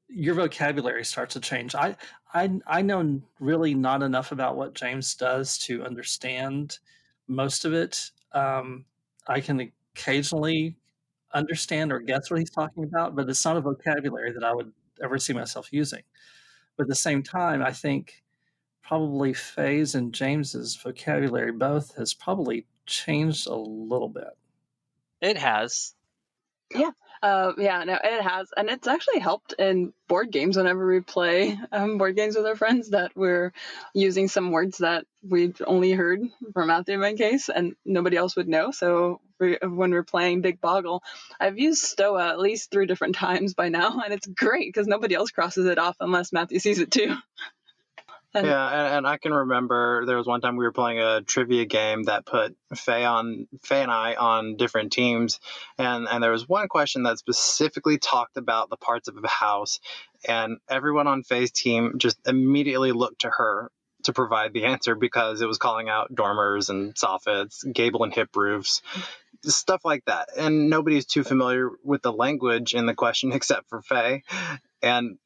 your 0.10 0.36
vocabulary 0.36 1.04
starts 1.06 1.34
to 1.34 1.40
change. 1.40 1.76
I 1.76 1.96
I 2.34 2.60
I 2.68 2.82
know 2.82 3.22
really 3.40 3.74
not 3.74 4.04
enough 4.04 4.32
about 4.32 4.56
what 4.58 4.74
James 4.76 5.16
does 5.16 5.58
to 5.60 5.84
understand 5.86 6.80
most 7.28 7.66
of 7.66 7.74
it. 7.74 8.12
Um, 8.34 8.86
I 9.28 9.42
can 9.42 9.72
occasionally 9.96 10.78
understand 11.34 11.92
or 11.94 12.00
guess 12.00 12.32
what 12.32 12.40
he's 12.40 12.52
talking 12.52 12.84
about, 12.86 13.16
but 13.16 13.30
it's 13.30 13.46
not 13.46 13.58
a 13.58 13.62
vocabulary 13.62 14.34
that 14.34 14.44
I 14.44 14.54
would 14.54 14.72
ever 15.04 15.18
see 15.18 15.34
myself 15.34 15.70
using. 15.72 16.04
But 16.76 16.84
at 16.84 16.90
the 16.90 16.96
same 16.96 17.24
time, 17.24 17.62
I 17.62 17.72
think 17.72 18.24
probably 18.84 19.34
Faye's 19.34 19.96
and 19.96 20.14
James's 20.14 20.76
vocabulary 20.76 21.52
both 21.52 21.96
has 21.96 22.14
probably 22.14 22.66
changed 22.86 23.48
a 23.48 23.56
little 23.56 24.10
bit. 24.10 24.38
It 25.22 25.38
has. 25.38 25.96
Yeah. 26.74 26.92
Uh, 27.22 27.54
yeah, 27.58 27.84
no, 27.84 27.98
it 28.02 28.22
has, 28.22 28.50
and 28.56 28.70
it's 28.70 28.88
actually 28.88 29.20
helped 29.20 29.54
in 29.58 29.94
board 30.08 30.32
games 30.32 30.56
whenever 30.56 30.88
we 30.88 31.00
play 31.00 31.60
um, 31.72 31.98
board 31.98 32.16
games 32.16 32.36
with 32.36 32.46
our 32.46 32.56
friends 32.56 32.92
that 32.92 33.12
we're 33.16 33.52
using 33.94 34.28
some 34.28 34.52
words 34.52 34.78
that 34.80 35.06
we'd 35.28 35.60
only 35.66 35.92
heard 35.92 36.22
from 36.54 36.68
Matthew 36.68 36.94
in 36.96 37.00
my 37.02 37.14
case, 37.14 37.50
and 37.50 37.76
nobody 37.86 38.18
else 38.18 38.36
would 38.36 38.48
know. 38.48 38.72
So 38.72 39.20
we, 39.40 39.58
when 39.62 39.92
we're 39.92 40.04
playing 40.04 40.42
Big 40.42 40.62
Boggle, 40.62 41.02
I've 41.40 41.58
used 41.58 41.84
Stoa 41.84 42.30
at 42.30 42.40
least 42.40 42.72
three 42.72 42.86
different 42.86 43.16
times 43.28 43.54
by 43.54 43.70
now, 43.70 44.02
and 44.04 44.14
it's 44.14 44.28
great 44.28 44.68
because 44.72 44.88
nobody 44.88 45.16
else 45.16 45.32
crosses 45.32 45.66
it 45.66 45.80
off 45.80 45.98
unless 46.00 46.32
Matthew 46.32 46.60
sees 46.60 46.80
it 46.80 46.92
too. 46.92 47.16
yeah, 48.44 48.68
and, 48.68 48.96
and, 48.98 49.08
I 49.08 49.18
can 49.18 49.34
remember 49.34 50.06
there 50.06 50.18
was 50.18 50.28
one 50.28 50.42
time 50.42 50.58
we 50.58 50.66
were 50.66 50.72
playing 50.72 51.00
a 51.00 51.22
trivia 51.22 51.66
game 51.66 52.04
that 52.04 52.26
put 52.26 52.56
Faye 52.76 53.06
on 53.06 53.48
Faye 53.64 53.84
and 53.84 53.92
I 53.92 54.16
on 54.16 54.56
different 54.58 54.92
teams, 54.92 55.40
and 55.78 56.08
and 56.08 56.24
there 56.24 56.32
was 56.32 56.48
one 56.48 56.68
question 56.68 57.04
that 57.04 57.20
specifically 57.20 57.98
talked 57.98 58.38
about 58.38 58.70
the 58.70 58.78
parts 58.78 59.08
of 59.08 59.18
a 59.24 59.28
house, 59.28 59.80
and 60.28 60.58
everyone 60.70 61.08
on 61.08 61.24
Faye's 61.24 61.52
team 61.52 61.94
just 61.98 62.18
immediately 62.28 62.92
looked 62.92 63.22
to 63.22 63.30
her 63.30 63.72
to 64.04 64.14
provide 64.14 64.54
the 64.54 64.66
answer 64.66 64.96
because 64.96 65.42
it 65.42 65.48
was 65.48 65.58
calling 65.58 65.90
out 65.90 66.14
dormers 66.14 66.70
and 66.70 66.96
soffits, 66.96 67.72
gable 67.74 68.04
and 68.04 68.14
hip 68.14 68.36
roofs, 68.36 68.82
stuff 69.44 69.82
like 69.84 70.06
that, 70.06 70.30
and 70.38 70.70
nobody's 70.70 71.06
too 71.06 71.24
familiar 71.24 71.70
with 71.84 72.02
the 72.02 72.14
language 72.14 72.74
in 72.74 72.86
the 72.86 72.94
question 72.94 73.32
except 73.34 73.70
for 73.70 73.82
Faye, 73.82 74.24
and 74.82 75.18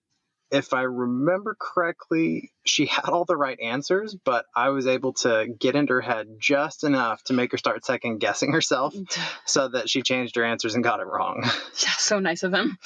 if 0.51 0.73
I 0.73 0.81
remember 0.81 1.55
correctly, 1.59 2.51
she 2.65 2.85
had 2.87 3.05
all 3.05 3.25
the 3.25 3.37
right 3.37 3.59
answers, 3.59 4.15
but 4.15 4.45
I 4.55 4.69
was 4.69 4.85
able 4.87 5.13
to 5.13 5.47
get 5.59 5.75
into 5.75 5.93
her 5.93 6.01
head 6.01 6.27
just 6.39 6.83
enough 6.83 7.23
to 7.25 7.33
make 7.33 7.51
her 7.51 7.57
start 7.57 7.85
second 7.85 8.19
guessing 8.19 8.51
herself 8.51 8.93
so 9.45 9.69
that 9.69 9.89
she 9.89 10.01
changed 10.01 10.35
her 10.35 10.43
answers 10.43 10.75
and 10.75 10.83
got 10.83 10.99
it 10.99 11.07
wrong. 11.07 11.43
Yeah, 11.81 11.93
so 11.97 12.19
nice 12.19 12.43
of 12.43 12.53
him. 12.53 12.77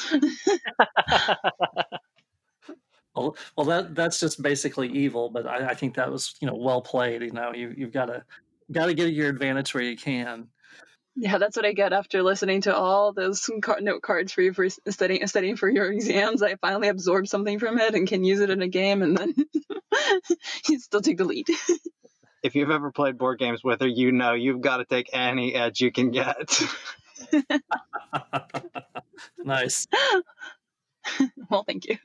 well, 3.16 3.36
well, 3.58 3.66
that 3.66 3.96
that's 3.96 4.20
just 4.20 4.42
basically 4.42 4.90
evil, 4.90 5.30
but 5.30 5.48
I, 5.48 5.70
I, 5.70 5.74
think 5.74 5.96
that 5.96 6.12
was 6.12 6.36
you 6.40 6.48
know 6.48 6.56
well 6.56 6.82
played. 6.82 7.24
You 7.24 7.32
know, 7.32 7.52
you 7.54 7.74
you've 7.76 7.92
got 7.92 8.06
to 8.06 8.24
got 8.72 8.86
to 8.86 8.94
get 8.94 9.12
your 9.12 9.28
advantage 9.30 9.74
where 9.74 9.84
you 9.84 9.98
can. 9.98 10.48
Yeah, 11.18 11.38
that's 11.38 11.56
what 11.56 11.66
I 11.66 11.72
get 11.72 11.94
after 11.94 12.22
listening 12.22 12.62
to 12.62 12.76
all 12.76 13.14
those 13.14 13.50
note 13.80 14.02
cards 14.02 14.34
for 14.34 14.42
you 14.42 14.52
for 14.52 14.68
studying 14.70 15.26
studying 15.28 15.56
for 15.56 15.70
your 15.70 15.90
exams. 15.92 16.42
I 16.42 16.56
finally 16.56 16.90
absorb 16.90 17.28
something 17.28 17.58
from 17.58 17.80
it 17.80 17.96
and 17.96 18.06
can 18.06 18.26
use 18.26 18.42
it 18.42 18.50
in 18.50 18.62
a 18.62 18.68
game, 18.68 19.02
and 19.02 19.18
then 19.18 19.34
you 20.68 20.80
still 20.80 21.02
take 21.02 21.18
the 21.18 21.24
lead. 21.24 21.48
if 22.44 22.54
you've 22.54 22.70
ever 22.70 22.92
played 22.92 23.18
board 23.18 23.40
games 23.40 23.64
with 23.64 23.80
her, 23.80 23.88
you 23.88 24.12
know 24.12 24.34
you've 24.34 24.60
got 24.60 24.78
to 24.78 24.86
take 24.86 25.10
any 25.14 25.56
edge 25.56 25.80
you 25.80 25.90
can 25.90 26.12
get. 26.12 26.62
nice. 29.44 29.88
well, 31.50 31.64
thank 31.64 31.86
you. 31.88 31.98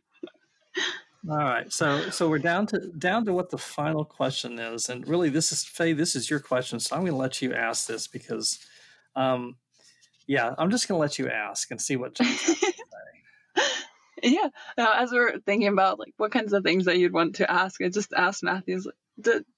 All 1.29 1.37
right, 1.37 1.71
so 1.73 2.11
so 2.11 2.29
we're 2.29 2.39
down 2.39 2.67
to 2.69 2.79
down 2.97 3.25
to 3.27 3.33
what 3.33 3.51
the 3.51 3.59
final 3.59 4.05
question 4.05 4.61
is, 4.61 4.89
and 4.89 5.07
really, 5.07 5.29
this 5.31 5.51
is 5.51 5.65
Faye. 5.65 5.93
This 5.93 6.15
is 6.15 6.31
your 6.31 6.41
question, 6.41 6.79
so 6.79 6.95
I'm 6.95 7.03
going 7.03 7.13
to 7.13 7.19
let 7.19 7.43
you 7.43 7.53
ask 7.53 7.89
this 7.89 8.07
because 8.07 8.61
um, 9.17 9.57
yeah, 10.27 10.55
I'm 10.59 10.71
just 10.71 10.89
going 10.89 10.99
to 10.99 11.01
let 11.01 11.19
you 11.19 11.29
ask 11.29 11.71
and 11.71 11.81
see 11.81 11.97
what 11.97 12.19
yeah, 14.23 14.49
uh, 14.79 14.95
as 14.97 15.13
we're 15.13 15.39
thinking 15.41 15.69
about 15.69 15.99
like 15.99 16.15
what 16.17 16.33
kinds 16.33 16.53
of 16.53 16.63
things 16.63 16.85
that 16.85 16.99
you'd 16.99 17.13
want 17.13 17.37
to 17.37 17.51
ask, 17.51 17.81
I 17.83 17.89
just 17.89 18.13
asked 18.13 18.43
Matthews, 18.43 18.87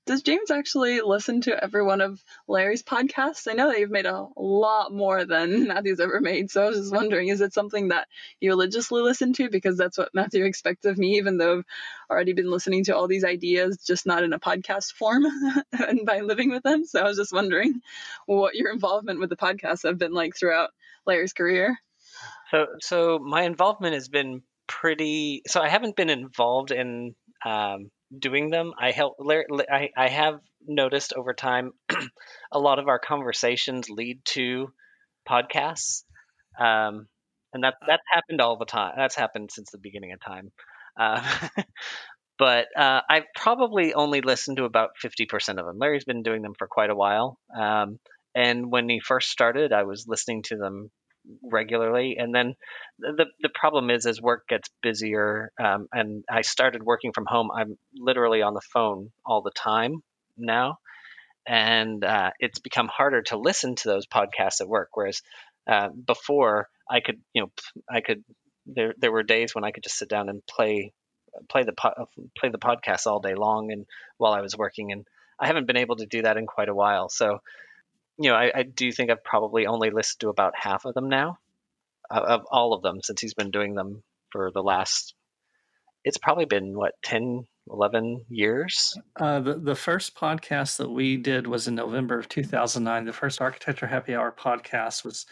does 0.07 0.23
James 0.23 0.50
actually 0.50 1.00
listen 1.00 1.40
to 1.42 1.62
every 1.62 1.83
one 1.83 2.00
of 2.00 2.23
Larry's 2.49 2.83
podcasts? 2.83 3.49
I 3.49 3.54
know 3.54 3.69
that 3.69 3.78
you've 3.78 3.90
made 3.90 4.07
a 4.07 4.26
lot 4.37 4.92
more 4.92 5.25
than 5.25 5.69
Matthew's 5.69 6.00
ever 6.00 6.21
made, 6.21 6.50
so 6.50 6.62
I 6.62 6.69
was 6.69 6.78
just 6.78 6.95
wondering, 6.95 7.28
is 7.28 7.40
it 7.40 7.54
something 7.54 7.88
that 7.88 8.09
you 8.40 8.50
religiously 8.50 9.02
listen 9.02 9.33
to 9.35 9.49
because 9.49 9.76
that's 9.76 9.99
what 9.99 10.14
Matthew 10.14 10.45
expects 10.45 10.87
of 10.87 10.99
me, 10.99 11.16
even 11.19 11.38
though 11.38 11.59
I've 11.59 11.64
already 12.11 12.33
been 12.33 12.50
listening 12.50 12.85
to 12.85 12.97
all 12.97 13.09
these 13.09 13.25
ideas, 13.25 13.78
just 13.87 14.07
not 14.07 14.23
in 14.23 14.33
a 14.33 14.40
podcast 14.40 14.92
form 14.92 15.25
and 15.73 16.04
by 16.04 16.21
living 16.21 16.50
with 16.50 16.62
them? 16.62 16.85
So 16.85 17.00
I 17.00 17.04
was 17.04 17.16
just 17.16 17.33
wondering 17.33 17.81
what 18.26 18.54
your 18.54 18.73
involvement 18.73 19.21
with 19.21 19.31
the 19.31 19.37
podcast 19.37 19.85
have 19.85 19.99
been 19.99 20.12
like 20.12 20.37
throughout 20.37 20.71
Larry's 21.07 21.33
career. 21.33 21.78
So, 22.50 22.66
so 22.81 23.19
my 23.19 23.42
involvement 23.42 23.95
has 23.95 24.09
been 24.09 24.42
pretty. 24.66 25.42
So 25.47 25.61
I 25.61 25.69
haven't 25.69 25.97
been 25.97 26.11
involved 26.11 26.71
in 26.71 27.14
um, 27.45 27.90
doing 28.16 28.50
them. 28.50 28.73
I 28.78 28.90
help. 28.90 29.16
I, 29.21 29.90
I 29.97 30.09
have 30.09 30.40
noticed 30.66 31.12
over 31.14 31.35
time, 31.35 31.73
a 32.52 32.59
lot 32.59 32.78
of 32.78 32.88
our 32.88 32.99
conversations 32.99 33.90
lead 33.90 34.25
to 34.26 34.73
podcasts, 35.28 36.04
um, 36.59 37.09
and 37.52 37.64
that 37.64 37.75
that's 37.87 38.02
happened 38.12 38.40
all 38.40 38.57
the 38.57 38.64
time. 38.64 38.95
That's 38.97 39.16
happened 39.16 39.50
since 39.52 39.71
the 39.71 39.78
beginning 39.78 40.12
of 40.12 40.21
time. 40.21 40.52
Uh, 40.99 41.23
but 42.38 42.66
uh, 42.76 43.00
I've 43.09 43.26
probably 43.35 43.95
only 43.95 44.21
listened 44.21 44.59
to 44.59 44.64
about 44.64 44.90
fifty 44.99 45.26
percent 45.26 45.59
of 45.59 45.66
them. 45.66 45.78
Larry's 45.78 46.04
been 46.04 46.23
doing 46.23 46.42
them 46.42 46.54
for 46.59 46.66
quite 46.66 46.90
a 46.90 46.97
while. 46.97 47.38
Um, 47.57 47.99
and 48.35 48.71
when 48.71 48.88
he 48.88 49.00
first 49.00 49.31
started, 49.31 49.73
I 49.73 49.83
was 49.83 50.07
listening 50.09 50.42
to 50.45 50.57
them 50.57 50.90
regularly. 51.42 52.16
And 52.18 52.34
then 52.34 52.54
the 52.98 53.26
the 53.40 53.50
problem 53.54 53.90
is 53.90 54.06
as 54.06 54.20
work 54.20 54.46
gets 54.48 54.68
busier, 54.82 55.52
um, 55.62 55.88
and 55.92 56.24
I 56.30 56.42
started 56.42 56.82
working 56.82 57.12
from 57.12 57.26
home, 57.26 57.50
I'm 57.54 57.78
literally 57.96 58.42
on 58.42 58.54
the 58.54 58.60
phone 58.72 59.10
all 59.24 59.42
the 59.42 59.52
time 59.52 60.02
now, 60.36 60.78
and 61.46 62.04
uh, 62.04 62.30
it's 62.38 62.58
become 62.58 62.88
harder 62.88 63.22
to 63.22 63.38
listen 63.38 63.74
to 63.76 63.88
those 63.88 64.06
podcasts 64.06 64.60
at 64.60 64.68
work. 64.68 64.90
Whereas 64.94 65.22
uh, 65.66 65.88
before, 65.88 66.68
I 66.90 67.00
could 67.00 67.20
you 67.32 67.42
know 67.42 67.50
I 67.90 68.00
could 68.00 68.24
there 68.66 68.94
there 68.98 69.12
were 69.12 69.22
days 69.22 69.54
when 69.54 69.64
I 69.64 69.70
could 69.70 69.82
just 69.82 69.98
sit 69.98 70.08
down 70.08 70.28
and 70.28 70.44
play 70.46 70.92
play 71.48 71.64
the 71.64 71.72
po- 71.72 72.08
play 72.38 72.50
the 72.50 72.58
podcast 72.58 73.06
all 73.06 73.20
day 73.20 73.34
long 73.34 73.72
and 73.72 73.86
while 74.18 74.32
I 74.32 74.42
was 74.42 74.56
working 74.56 74.92
and 74.92 75.06
I 75.40 75.46
haven't 75.46 75.66
been 75.66 75.76
able 75.76 75.96
to 75.96 76.06
do 76.06 76.22
that 76.22 76.36
in 76.36 76.46
quite 76.46 76.68
a 76.68 76.74
while. 76.74 77.08
So 77.08 77.40
you 78.22 78.30
know, 78.30 78.36
I, 78.36 78.52
I, 78.54 78.62
do 78.62 78.90
think 78.92 79.10
I've 79.10 79.24
probably 79.24 79.66
only 79.66 79.90
listened 79.90 80.20
to 80.20 80.28
about 80.28 80.54
half 80.56 80.84
of 80.84 80.94
them 80.94 81.08
now, 81.08 81.38
uh, 82.10 82.20
of 82.20 82.42
all 82.50 82.72
of 82.72 82.82
them, 82.82 83.00
since 83.02 83.20
he's 83.20 83.34
been 83.34 83.50
doing 83.50 83.74
them 83.74 84.02
for 84.30 84.50
the 84.52 84.62
last. 84.62 85.14
It's 86.04 86.18
probably 86.18 86.46
been 86.46 86.76
what 86.76 86.94
10, 87.02 87.46
11 87.70 88.24
years. 88.28 88.96
Uh, 89.16 89.40
the 89.40 89.54
the 89.54 89.74
first 89.74 90.16
podcast 90.16 90.78
that 90.78 90.90
we 90.90 91.16
did 91.16 91.46
was 91.46 91.68
in 91.68 91.76
November 91.76 92.18
of 92.18 92.28
two 92.28 92.42
thousand 92.42 92.84
nine. 92.84 93.04
The 93.04 93.12
first 93.12 93.40
Architecture 93.40 93.86
Happy 93.86 94.14
Hour 94.14 94.34
podcast 94.36 95.04
was 95.04 95.26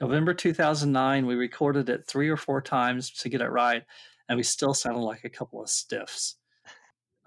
November 0.00 0.32
two 0.32 0.52
thousand 0.52 0.92
nine. 0.92 1.26
We 1.26 1.34
recorded 1.34 1.88
it 1.88 2.06
three 2.06 2.28
or 2.28 2.36
four 2.36 2.60
times 2.60 3.10
to 3.10 3.28
get 3.28 3.40
it 3.40 3.48
right, 3.48 3.82
and 4.28 4.36
we 4.36 4.44
still 4.44 4.74
sounded 4.74 5.00
like 5.00 5.24
a 5.24 5.30
couple 5.30 5.60
of 5.60 5.68
stiffs. 5.68 6.36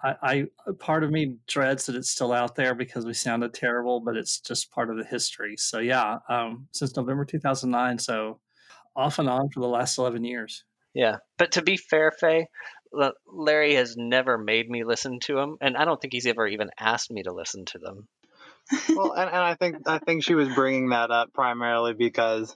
I, 0.05 0.15
I 0.21 0.45
part 0.79 1.03
of 1.03 1.11
me 1.11 1.37
dreads 1.47 1.87
that 1.87 1.95
it's 1.95 2.09
still 2.09 2.31
out 2.31 2.55
there 2.55 2.75
because 2.75 3.05
we 3.05 3.13
sounded 3.13 3.53
terrible, 3.53 4.01
but 4.01 4.15
it's 4.15 4.39
just 4.39 4.71
part 4.71 4.89
of 4.89 4.97
the 4.97 5.03
history. 5.03 5.55
So 5.57 5.79
yeah, 5.79 6.17
um, 6.29 6.67
since 6.71 6.95
November 6.95 7.25
2009, 7.25 7.99
so 7.99 8.39
off 8.95 9.19
and 9.19 9.29
on 9.29 9.49
for 9.49 9.61
the 9.61 9.67
last 9.67 9.97
11 9.97 10.23
years. 10.23 10.63
Yeah, 10.93 11.17
but 11.37 11.53
to 11.53 11.61
be 11.61 11.75
fair, 11.75 12.11
Faye, 12.11 12.47
Larry 13.27 13.75
has 13.75 13.95
never 13.97 14.37
made 14.37 14.69
me 14.69 14.83
listen 14.83 15.19
to 15.21 15.35
them, 15.35 15.57
and 15.59 15.75
I 15.75 15.85
don't 15.85 15.99
think 15.99 16.13
he's 16.13 16.27
ever 16.27 16.47
even 16.47 16.69
asked 16.79 17.11
me 17.11 17.23
to 17.23 17.33
listen 17.33 17.65
to 17.65 17.79
them. 17.79 18.07
well, 18.95 19.11
and, 19.13 19.29
and 19.29 19.37
I 19.37 19.55
think 19.55 19.87
I 19.87 19.99
think 19.99 20.23
she 20.23 20.35
was 20.35 20.53
bringing 20.53 20.89
that 20.89 21.11
up 21.11 21.33
primarily 21.33 21.93
because 21.93 22.55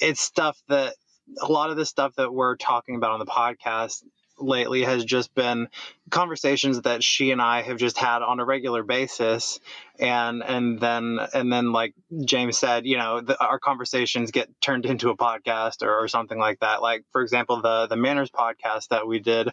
it's 0.00 0.20
stuff 0.20 0.58
that 0.68 0.94
a 1.40 1.50
lot 1.50 1.70
of 1.70 1.76
the 1.76 1.86
stuff 1.86 2.14
that 2.16 2.32
we're 2.32 2.56
talking 2.56 2.96
about 2.96 3.12
on 3.12 3.18
the 3.18 3.26
podcast 3.26 4.02
lately 4.42 4.82
has 4.82 5.04
just 5.04 5.34
been 5.34 5.68
conversations 6.10 6.82
that 6.82 7.02
she 7.02 7.30
and 7.30 7.40
I 7.40 7.62
have 7.62 7.78
just 7.78 7.96
had 7.96 8.22
on 8.22 8.40
a 8.40 8.44
regular 8.44 8.82
basis. 8.82 9.60
And 9.98 10.42
and 10.42 10.80
then 10.80 11.18
and 11.32 11.52
then 11.52 11.72
like 11.72 11.94
James 12.24 12.58
said 12.58 12.86
you 12.86 12.96
know 12.96 13.20
the, 13.20 13.38
our 13.42 13.58
conversations 13.58 14.30
get 14.30 14.48
turned 14.60 14.86
into 14.86 15.10
a 15.10 15.16
podcast 15.16 15.82
or, 15.82 16.04
or, 16.04 16.08
something 16.08 16.38
like 16.38 16.60
that. 16.60 16.82
Like 16.82 17.04
for 17.12 17.22
example 17.22 17.60
the 17.62 17.86
the 17.86 17.96
manners 17.96 18.30
podcast 18.30 18.88
that 18.88 19.06
we 19.06 19.20
did 19.20 19.48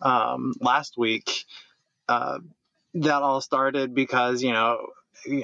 um, 0.00 0.54
last 0.60 0.98
week 0.98 1.44
uh, 2.08 2.38
that 2.94 3.22
all 3.22 3.40
started 3.40 3.94
because 3.94 4.42
you 4.42 4.52
know 4.52 4.86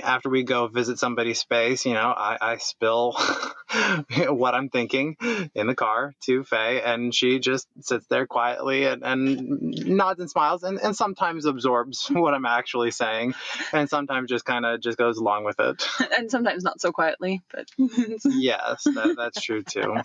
after 0.02 0.28
we 0.28 0.42
go 0.42 0.68
visit 0.68 0.98
somebody's 0.98 1.40
space, 1.40 1.84
you 1.86 1.94
know, 1.94 2.12
I, 2.16 2.36
I 2.40 2.56
spill 2.58 3.12
what 4.28 4.54
I'm 4.54 4.68
thinking 4.68 5.16
in 5.54 5.66
the 5.66 5.74
car 5.74 6.14
to 6.22 6.44
Faye, 6.44 6.82
and 6.82 7.14
she 7.14 7.38
just 7.38 7.66
sits 7.80 8.06
there 8.06 8.26
quietly 8.26 8.84
and, 8.84 9.02
and 9.02 9.60
nods 9.86 10.20
and 10.20 10.30
smiles, 10.30 10.62
and, 10.62 10.78
and 10.78 10.96
sometimes 10.96 11.46
absorbs 11.46 12.06
what 12.10 12.34
I'm 12.34 12.46
actually 12.46 12.90
saying, 12.90 13.34
and 13.72 13.88
sometimes 13.88 14.30
just 14.30 14.44
kind 14.44 14.64
of 14.64 14.80
just 14.80 14.98
goes 14.98 15.18
along 15.18 15.44
with 15.44 15.58
it. 15.60 15.82
And 16.14 16.30
sometimes 16.30 16.62
not 16.62 16.80
so 16.80 16.92
quietly, 16.92 17.42
but 17.50 17.68
yes, 17.78 18.84
that, 18.84 19.14
that's 19.16 19.40
true 19.40 19.62
too. 19.62 19.96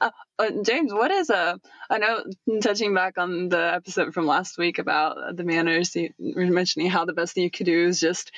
Uh, 0.00 0.10
uh, 0.38 0.50
James, 0.62 0.92
what 0.92 1.10
is 1.10 1.30
a? 1.30 1.60
I 1.88 1.98
know 1.98 2.24
touching 2.60 2.94
back 2.94 3.18
on 3.18 3.48
the 3.48 3.74
episode 3.74 4.12
from 4.14 4.26
last 4.26 4.58
week 4.58 4.78
about 4.78 5.36
the 5.36 5.44
manners, 5.44 5.94
you 5.94 6.10
were 6.18 6.46
mentioning 6.46 6.90
how 6.90 7.04
the 7.04 7.12
best 7.12 7.34
thing 7.34 7.44
you 7.44 7.50
could 7.50 7.66
do 7.66 7.86
is 7.86 8.00
just 8.00 8.32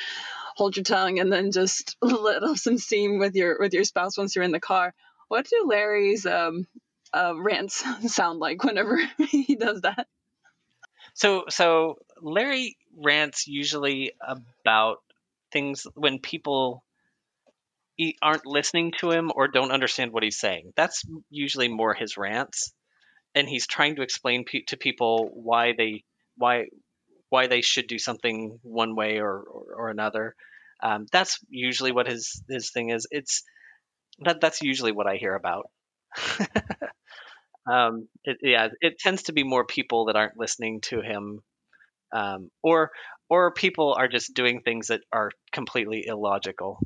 hold 0.57 0.77
your 0.77 0.85
tongue 0.85 1.19
and 1.19 1.33
then 1.33 1.53
just 1.53 1.97
let 2.03 2.43
off 2.43 2.59
some 2.59 2.79
steam 2.79 3.19
with 3.19 3.35
your 3.35 3.59
with 3.59 3.73
your 3.73 3.85
spouse 3.85 4.19
once 4.19 4.35
you're 4.35 4.45
in 4.45 4.53
the 4.53 4.61
car. 4.61 4.95
What 5.29 5.47
do 5.47 5.65
Larry's 5.67 6.27
um, 6.27 6.67
uh, 7.13 7.35
rants 7.37 7.85
sound 8.13 8.39
like 8.39 8.63
whenever 8.65 8.99
he 9.29 9.57
does 9.57 9.83
that? 9.83 10.07
So, 11.15 11.45
so 11.49 11.99
Larry 12.21 12.77
rants 12.97 13.47
usually 13.49 14.13
about 14.21 14.99
things 15.51 15.87
when 15.95 16.19
people 16.21 16.85
aren't 18.23 18.47
listening 18.47 18.93
to 19.01 19.11
him 19.11 19.33
or 19.35 19.49
don't 19.49 19.73
understand 19.73 20.13
what 20.13 20.23
he's 20.23 20.39
saying. 20.39 20.73
That's 20.77 21.05
usually 21.31 21.69
more 21.69 21.95
his 21.95 22.17
rants, 22.17 22.73
and 23.35 23.49
he's 23.49 23.67
trying 23.67 23.97
to 23.97 24.03
explain 24.03 24.45
pe- 24.45 24.65
to 24.69 24.77
people 24.77 25.31
why 25.35 25.75
they 25.77 26.05
why 26.37 26.67
why 27.31 27.47
they 27.49 27.61
should 27.63 27.89
do 27.89 27.99
something 27.99 28.59
one 28.63 28.97
way 28.97 29.19
or 29.21 29.39
or, 29.41 29.65
or 29.77 29.91
another. 29.91 30.35
Um, 30.83 31.07
that's 31.13 31.39
usually 31.51 31.93
what 31.93 32.09
his 32.09 32.43
his 32.49 32.71
thing 32.73 32.91
is. 32.91 33.07
It's 33.11 33.45
that 34.21 34.41
that's 34.41 34.63
usually 34.63 34.93
what 34.93 35.07
I 35.07 35.17
hear 35.17 35.35
about. 35.35 35.71
um, 37.71 38.09
it, 38.25 38.39
yeah, 38.43 38.69
it 38.81 38.99
tends 38.99 39.25
to 39.25 39.33
be 39.33 39.43
more 39.45 39.65
people 39.65 40.07
that 40.07 40.17
aren't 40.17 40.39
listening 40.39 40.81
to 40.83 41.01
him, 41.01 41.41
um, 42.13 42.51
or 42.63 42.91
or 43.31 43.53
people 43.53 43.95
are 43.99 44.09
just 44.09 44.35
doing 44.35 44.63
things 44.63 44.89
that 44.89 45.03
are 45.13 45.31
completely 45.53 46.07
illogical. 46.07 46.81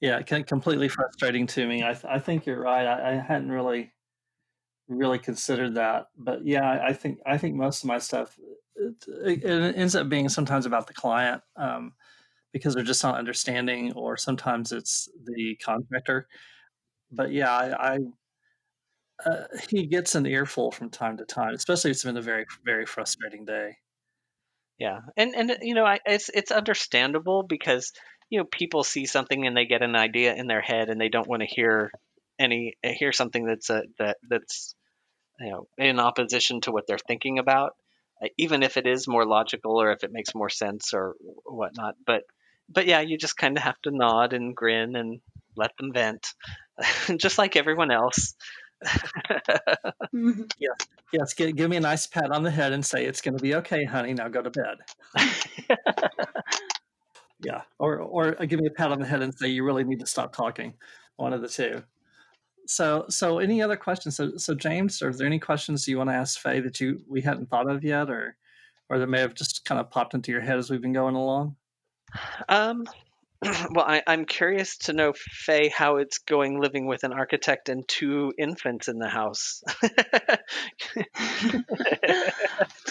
Yeah, 0.00 0.20
completely 0.22 0.88
frustrating 0.88 1.46
to 1.48 1.66
me. 1.66 1.82
I, 1.82 1.92
th- 1.92 2.04
I 2.04 2.18
think 2.18 2.44
you're 2.46 2.60
right. 2.60 2.86
I, 2.86 3.12
I, 3.12 3.14
hadn't 3.14 3.50
really 3.50 3.92
really 4.88 5.18
considered 5.18 5.74
that, 5.76 6.08
but 6.16 6.46
yeah, 6.46 6.80
I 6.84 6.92
think 6.92 7.18
I 7.26 7.38
think 7.38 7.54
most 7.54 7.82
of 7.82 7.88
my 7.88 7.98
stuff 7.98 8.36
it, 8.76 9.42
it 9.42 9.76
ends 9.76 9.96
up 9.96 10.08
being 10.08 10.28
sometimes 10.28 10.66
about 10.66 10.86
the 10.86 10.94
client 10.94 11.42
um, 11.56 11.94
because 12.52 12.74
they're 12.74 12.84
just 12.84 13.02
not 13.02 13.18
understanding, 13.18 13.92
or 13.94 14.16
sometimes 14.16 14.72
it's 14.72 15.08
the 15.24 15.56
contractor. 15.64 16.28
But 17.10 17.32
yeah, 17.32 17.52
I, 17.52 17.94
I 17.94 17.98
uh, 19.24 19.44
he 19.70 19.86
gets 19.86 20.14
an 20.14 20.26
earful 20.26 20.70
from 20.70 20.90
time 20.90 21.16
to 21.16 21.24
time, 21.24 21.54
especially 21.54 21.90
if 21.90 21.96
it's 21.96 22.04
been 22.04 22.18
a 22.18 22.22
very 22.22 22.44
very 22.64 22.86
frustrating 22.86 23.44
day. 23.44 23.76
Yeah, 24.78 25.00
and 25.16 25.34
and 25.34 25.56
you 25.62 25.74
know, 25.74 25.86
I, 25.86 26.00
it's 26.04 26.28
it's 26.34 26.50
understandable 26.50 27.42
because 27.42 27.92
you 28.30 28.38
know 28.38 28.44
people 28.44 28.84
see 28.84 29.06
something 29.06 29.46
and 29.46 29.56
they 29.56 29.66
get 29.66 29.82
an 29.82 29.96
idea 29.96 30.34
in 30.34 30.46
their 30.46 30.60
head 30.60 30.88
and 30.88 31.00
they 31.00 31.08
don't 31.08 31.28
want 31.28 31.42
to 31.42 31.46
hear 31.46 31.90
any 32.38 32.74
hear 32.82 33.12
something 33.12 33.46
that's 33.46 33.70
a, 33.70 33.82
that 33.98 34.16
that's 34.28 34.74
you 35.40 35.50
know 35.50 35.68
in 35.78 35.98
opposition 35.98 36.60
to 36.60 36.72
what 36.72 36.86
they're 36.86 36.98
thinking 36.98 37.38
about 37.38 37.72
uh, 38.22 38.28
even 38.38 38.62
if 38.62 38.76
it 38.76 38.86
is 38.86 39.08
more 39.08 39.26
logical 39.26 39.80
or 39.80 39.92
if 39.92 40.02
it 40.04 40.12
makes 40.12 40.34
more 40.34 40.48
sense 40.48 40.94
or 40.94 41.14
whatnot. 41.44 41.94
But 42.06 42.22
but 42.68 42.86
yeah 42.86 43.00
you 43.00 43.18
just 43.18 43.36
kind 43.36 43.56
of 43.56 43.62
have 43.62 43.80
to 43.82 43.90
nod 43.90 44.32
and 44.32 44.54
grin 44.54 44.96
and 44.96 45.20
let 45.56 45.76
them 45.78 45.92
vent 45.92 46.34
just 47.16 47.38
like 47.38 47.56
everyone 47.56 47.90
else. 47.90 48.34
Mm-hmm. 50.14 50.42
yes 50.58 50.76
yes 51.10 51.32
give, 51.32 51.56
give 51.56 51.70
me 51.70 51.78
a 51.78 51.80
nice 51.80 52.06
pat 52.06 52.30
on 52.30 52.42
the 52.42 52.50
head 52.50 52.74
and 52.74 52.84
say 52.84 53.06
it's 53.06 53.22
going 53.22 53.34
to 53.34 53.42
be 53.42 53.54
okay 53.54 53.84
honey 53.84 54.12
now 54.12 54.28
go 54.28 54.42
to 54.42 54.50
bed 54.50 54.76
yeah, 57.40 57.62
or 57.78 57.98
or 57.98 58.32
give 58.46 58.60
me 58.60 58.66
a 58.66 58.70
pat 58.70 58.92
on 58.92 58.98
the 58.98 59.06
head 59.06 59.22
and 59.22 59.34
say 59.34 59.48
you 59.48 59.64
really 59.64 59.84
need 59.84 60.00
to 60.00 60.06
stop 60.06 60.32
talking. 60.32 60.74
One 61.16 61.32
of 61.32 61.42
the 61.42 61.48
two. 61.48 61.82
So 62.66 63.06
so 63.08 63.38
any 63.38 63.62
other 63.62 63.76
questions? 63.76 64.16
So 64.16 64.36
so 64.36 64.54
James, 64.54 65.02
are 65.02 65.12
there 65.12 65.26
any 65.26 65.38
questions 65.38 65.86
you 65.86 65.98
want 65.98 66.10
to 66.10 66.14
ask 66.14 66.40
Faye 66.40 66.60
that 66.60 66.80
you 66.80 67.00
we 67.08 67.20
hadn't 67.20 67.48
thought 67.48 67.70
of 67.70 67.84
yet, 67.84 68.10
or 68.10 68.36
or 68.88 68.98
that 68.98 69.08
may 69.08 69.20
have 69.20 69.34
just 69.34 69.64
kind 69.64 69.80
of 69.80 69.90
popped 69.90 70.14
into 70.14 70.32
your 70.32 70.40
head 70.40 70.58
as 70.58 70.70
we've 70.70 70.80
been 70.80 70.92
going 70.92 71.14
along? 71.14 71.56
Um, 72.48 72.84
well, 73.70 73.84
I, 73.86 74.02
am 74.06 74.24
curious 74.24 74.78
to 74.78 74.92
know, 74.92 75.12
Faye, 75.14 75.68
how 75.68 75.96
it's 75.96 76.18
going 76.18 76.60
living 76.60 76.86
with 76.86 77.04
an 77.04 77.12
architect 77.12 77.68
and 77.68 77.86
two 77.86 78.32
infants 78.38 78.88
in 78.88 78.98
the 78.98 79.08
house. 79.08 79.62
it's 79.82 79.92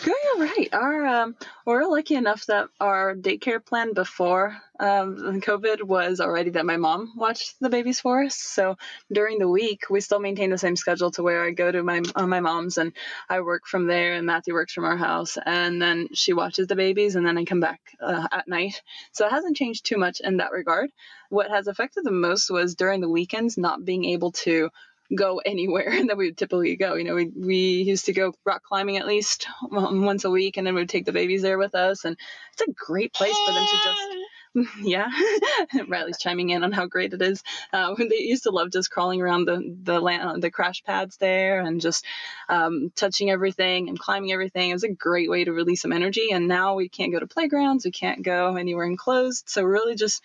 going 0.01 0.17
all 0.35 0.41
right. 0.41 0.69
Our 0.71 1.05
um, 1.05 1.35
we're 1.65 1.85
lucky 1.85 2.15
enough 2.15 2.45
that 2.45 2.67
our 2.79 3.15
daycare 3.15 3.65
plan 3.65 3.93
before 3.93 4.57
um, 4.79 5.41
COVID 5.41 5.83
was 5.83 6.19
already 6.19 6.51
that 6.51 6.65
my 6.65 6.77
mom 6.77 7.13
watched 7.15 7.55
the 7.59 7.69
babies 7.69 7.99
for 7.99 8.23
us. 8.23 8.35
So 8.35 8.77
during 9.11 9.39
the 9.39 9.47
week, 9.47 9.89
we 9.89 10.01
still 10.01 10.19
maintain 10.19 10.49
the 10.49 10.57
same 10.57 10.75
schedule 10.75 11.11
to 11.11 11.23
where 11.23 11.43
I 11.43 11.51
go 11.51 11.71
to 11.71 11.81
my 11.83 12.01
uh, 12.15 12.27
my 12.27 12.39
mom's 12.39 12.77
and 12.77 12.93
I 13.29 13.41
work 13.41 13.65
from 13.65 13.87
there, 13.87 14.13
and 14.13 14.25
Matthew 14.25 14.53
works 14.53 14.73
from 14.73 14.85
our 14.85 14.97
house, 14.97 15.37
and 15.43 15.81
then 15.81 16.09
she 16.13 16.33
watches 16.33 16.67
the 16.67 16.75
babies, 16.75 17.15
and 17.15 17.25
then 17.25 17.37
I 17.37 17.45
come 17.45 17.59
back 17.59 17.81
uh, 18.01 18.27
at 18.31 18.47
night. 18.47 18.81
So 19.11 19.25
it 19.25 19.31
hasn't 19.31 19.57
changed 19.57 19.85
too 19.85 19.97
much 19.97 20.21
in 20.35 20.39
that 20.39 20.51
regard. 20.51 20.91
What 21.29 21.49
has 21.49 21.67
affected 21.67 22.03
the 22.03 22.11
most 22.11 22.49
was 22.49 22.75
during 22.75 23.01
the 23.01 23.09
weekends 23.09 23.57
not 23.57 23.85
being 23.85 24.05
able 24.05 24.31
to 24.43 24.69
go 25.15 25.37
anywhere 25.45 25.91
that 26.07 26.17
we 26.17 26.27
would 26.27 26.37
typically 26.37 26.75
go. 26.75 26.95
You 26.95 27.05
know, 27.05 27.15
we, 27.15 27.31
we 27.35 27.57
used 27.57 28.05
to 28.05 28.13
go 28.13 28.33
rock 28.45 28.63
climbing 28.63 28.97
at 28.97 29.07
least 29.07 29.47
once 29.71 30.25
a 30.25 30.29
week, 30.29 30.57
and 30.57 30.67
then 30.67 30.75
we'd 30.75 30.89
take 30.89 31.05
the 31.05 31.11
babies 31.11 31.41
there 31.41 31.57
with 31.57 31.75
us. 31.75 32.05
And 32.05 32.17
it's 32.53 32.61
a 32.61 32.71
great 32.73 33.13
place 33.13 33.35
for 33.45 33.53
them 33.53 33.65
to 33.65 33.71
just, 33.71 33.87
ah! 33.87 34.25
yeah. 34.81 35.09
Riley's 35.87 36.17
chiming 36.17 36.49
in 36.49 36.63
on 36.63 36.71
how 36.71 36.85
great 36.85 37.13
it 37.13 37.21
is. 37.21 37.43
Uh, 37.73 37.93
they 37.97 38.19
used 38.19 38.43
to 38.43 38.51
love 38.51 38.71
just 38.71 38.91
crawling 38.91 39.21
around 39.21 39.45
the 39.45 39.75
the 39.83 39.99
land, 39.99 40.41
the 40.41 40.51
crash 40.51 40.83
pads 40.83 41.17
there, 41.17 41.61
and 41.61 41.81
just 41.81 42.05
um, 42.49 42.91
touching 42.95 43.29
everything 43.29 43.89
and 43.89 43.99
climbing 43.99 44.31
everything. 44.31 44.69
It 44.69 44.73
was 44.73 44.83
a 44.83 44.89
great 44.89 45.29
way 45.29 45.43
to 45.43 45.51
release 45.53 45.81
some 45.81 45.91
energy. 45.93 46.31
And 46.31 46.47
now 46.47 46.75
we 46.75 46.89
can't 46.89 47.11
go 47.11 47.19
to 47.19 47.27
playgrounds, 47.27 47.85
we 47.85 47.91
can't 47.91 48.23
go 48.23 48.55
anywhere 48.55 48.85
enclosed. 48.85 49.49
So 49.49 49.63
we're 49.63 49.71
really 49.71 49.95
just 49.95 50.23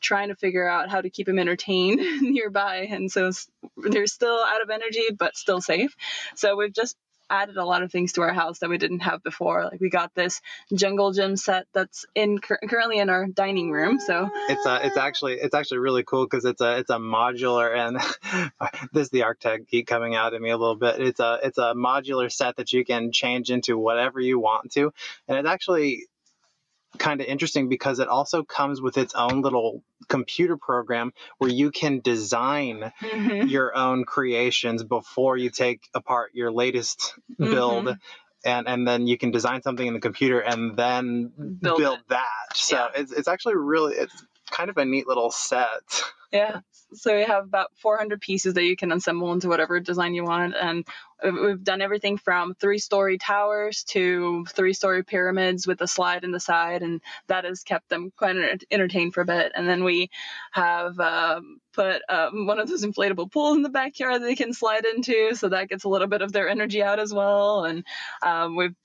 trying 0.00 0.28
to 0.28 0.36
figure 0.36 0.68
out 0.68 0.88
how 0.88 1.00
to 1.00 1.10
keep 1.10 1.28
him 1.28 1.38
entertained 1.38 2.00
nearby. 2.22 2.88
And 2.90 3.10
so 3.10 3.32
they're 3.76 4.06
still 4.06 4.44
out 4.44 4.62
of 4.62 4.70
energy, 4.70 5.06
but 5.16 5.36
still 5.36 5.60
safe. 5.60 5.94
So 6.36 6.56
we've 6.56 6.72
just 6.72 6.96
added 7.30 7.56
a 7.56 7.64
lot 7.64 7.82
of 7.82 7.90
things 7.90 8.12
to 8.12 8.22
our 8.22 8.32
house 8.32 8.60
that 8.60 8.70
we 8.70 8.78
didn't 8.78 9.00
have 9.00 9.22
before. 9.22 9.64
Like 9.64 9.80
we 9.80 9.90
got 9.90 10.14
this 10.14 10.40
jungle 10.72 11.12
gym 11.12 11.36
set 11.36 11.66
that's 11.72 12.06
in 12.14 12.38
currently 12.38 12.98
in 12.98 13.10
our 13.10 13.26
dining 13.26 13.70
room. 13.70 14.00
So 14.00 14.28
it's 14.48 14.66
a, 14.66 14.70
uh, 14.70 14.80
it's 14.84 14.96
actually 14.96 15.34
it's 15.34 15.54
actually 15.54 15.78
really 15.78 16.04
cool 16.04 16.24
because 16.24 16.44
it's 16.44 16.60
a 16.60 16.78
it's 16.78 16.90
a 16.90 16.98
modular 16.98 17.76
and 17.76 17.96
this 18.92 19.04
is 19.04 19.10
the 19.10 19.24
architect 19.24 19.70
geek 19.70 19.86
coming 19.86 20.14
out 20.14 20.34
at 20.34 20.40
me 20.40 20.50
a 20.50 20.56
little 20.56 20.76
bit. 20.76 21.00
It's 21.00 21.20
a 21.20 21.38
it's 21.42 21.58
a 21.58 21.74
modular 21.74 22.30
set 22.30 22.56
that 22.56 22.72
you 22.72 22.84
can 22.84 23.12
change 23.12 23.50
into 23.50 23.78
whatever 23.78 24.20
you 24.20 24.38
want 24.38 24.72
to, 24.72 24.92
and 25.26 25.38
it's 25.38 25.48
actually 25.48 26.06
kind 26.96 27.20
of 27.20 27.26
interesting 27.26 27.68
because 27.68 27.98
it 27.98 28.08
also 28.08 28.42
comes 28.42 28.80
with 28.80 28.96
its 28.96 29.14
own 29.14 29.42
little 29.42 29.82
computer 30.08 30.56
program 30.56 31.12
where 31.38 31.50
you 31.50 31.70
can 31.70 32.00
design 32.00 32.92
mm-hmm. 33.00 33.48
your 33.48 33.76
own 33.76 34.04
creations 34.04 34.82
before 34.82 35.36
you 35.36 35.50
take 35.50 35.88
apart 35.94 36.30
your 36.34 36.50
latest 36.50 37.14
mm-hmm. 37.32 37.52
build 37.52 37.96
and 38.44 38.68
and 38.68 38.88
then 38.88 39.06
you 39.06 39.18
can 39.18 39.30
design 39.30 39.62
something 39.62 39.86
in 39.86 39.94
the 39.94 40.00
computer 40.00 40.40
and 40.40 40.76
then 40.76 41.32
build, 41.60 41.78
build 41.78 41.98
that 42.08 42.54
so 42.54 42.76
yeah. 42.76 42.88
it's, 42.94 43.12
it's 43.12 43.28
actually 43.28 43.56
really 43.56 43.94
it's 43.94 44.24
kind 44.50 44.70
of 44.70 44.76
a 44.78 44.84
neat 44.84 45.06
little 45.06 45.30
set 45.30 46.02
yeah 46.32 46.60
So 46.94 47.14
we 47.14 47.24
have 47.24 47.44
about 47.44 47.70
400 47.76 48.20
pieces 48.20 48.54
that 48.54 48.64
you 48.64 48.76
can 48.76 48.92
assemble 48.92 49.32
into 49.32 49.48
whatever 49.48 49.78
design 49.80 50.14
you 50.14 50.24
want. 50.24 50.54
And 50.58 50.86
we've 51.22 51.62
done 51.62 51.82
everything 51.82 52.16
from 52.16 52.54
three 52.54 52.78
story 52.78 53.18
towers 53.18 53.84
to 53.88 54.46
three 54.46 54.72
story 54.72 55.04
pyramids 55.04 55.66
with 55.66 55.80
a 55.82 55.86
slide 55.86 56.24
in 56.24 56.30
the 56.30 56.40
side. 56.40 56.82
And 56.82 57.02
that 57.26 57.44
has 57.44 57.62
kept 57.62 57.88
them 57.90 58.10
quite 58.16 58.36
entertained 58.70 59.12
for 59.14 59.20
a 59.20 59.26
bit. 59.26 59.52
And 59.54 59.68
then 59.68 59.84
we 59.84 60.08
have 60.52 60.98
um, 60.98 61.60
put 61.74 62.00
um, 62.08 62.46
one 62.46 62.58
of 62.58 62.68
those 62.68 62.84
inflatable 62.84 63.30
pools 63.30 63.56
in 63.56 63.62
the 63.62 63.68
backyard 63.68 64.22
that 64.22 64.26
they 64.26 64.36
can 64.36 64.54
slide 64.54 64.86
into. 64.86 65.34
So 65.34 65.50
that 65.50 65.68
gets 65.68 65.84
a 65.84 65.88
little 65.88 66.08
bit 66.08 66.22
of 66.22 66.32
their 66.32 66.48
energy 66.48 66.82
out 66.82 66.98
as 66.98 67.12
well. 67.12 67.64
And 67.64 67.84
um, 68.22 68.56
we've 68.56 68.76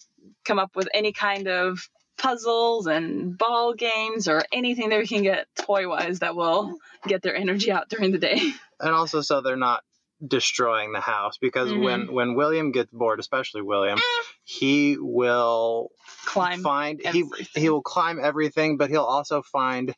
come 0.43 0.59
up 0.59 0.75
with 0.75 0.89
any 0.93 1.13
kind 1.13 1.47
of 1.47 1.79
puzzles 2.17 2.87
and 2.87 3.37
ball 3.37 3.73
games 3.73 4.27
or 4.27 4.43
anything 4.51 4.89
that 4.89 4.99
we 4.99 5.07
can 5.07 5.23
get 5.23 5.47
toy 5.55 5.87
wise 5.87 6.19
that 6.19 6.35
will 6.35 6.77
get 7.07 7.21
their 7.21 7.35
energy 7.35 7.71
out 7.71 7.89
during 7.89 8.11
the 8.11 8.19
day. 8.19 8.39
And 8.79 8.93
also 8.93 9.21
so 9.21 9.39
they're 9.39 9.55
not 9.55 9.81
destroying 10.25 10.91
the 10.91 10.99
house 10.99 11.37
because 11.37 11.69
mm-hmm. 11.69 11.83
when 11.83 12.13
when 12.13 12.35
William 12.35 12.71
gets 12.71 12.91
bored, 12.91 13.19
especially 13.19 13.61
William, 13.61 13.97
he 14.43 14.97
will 14.99 15.89
climb 16.25 16.61
find 16.61 16.99
everything. 17.05 17.47
he 17.53 17.61
he 17.61 17.69
will 17.69 17.81
climb 17.81 18.19
everything, 18.21 18.75
but 18.75 18.89
he'll 18.89 19.03
also 19.03 19.41
find 19.41 19.95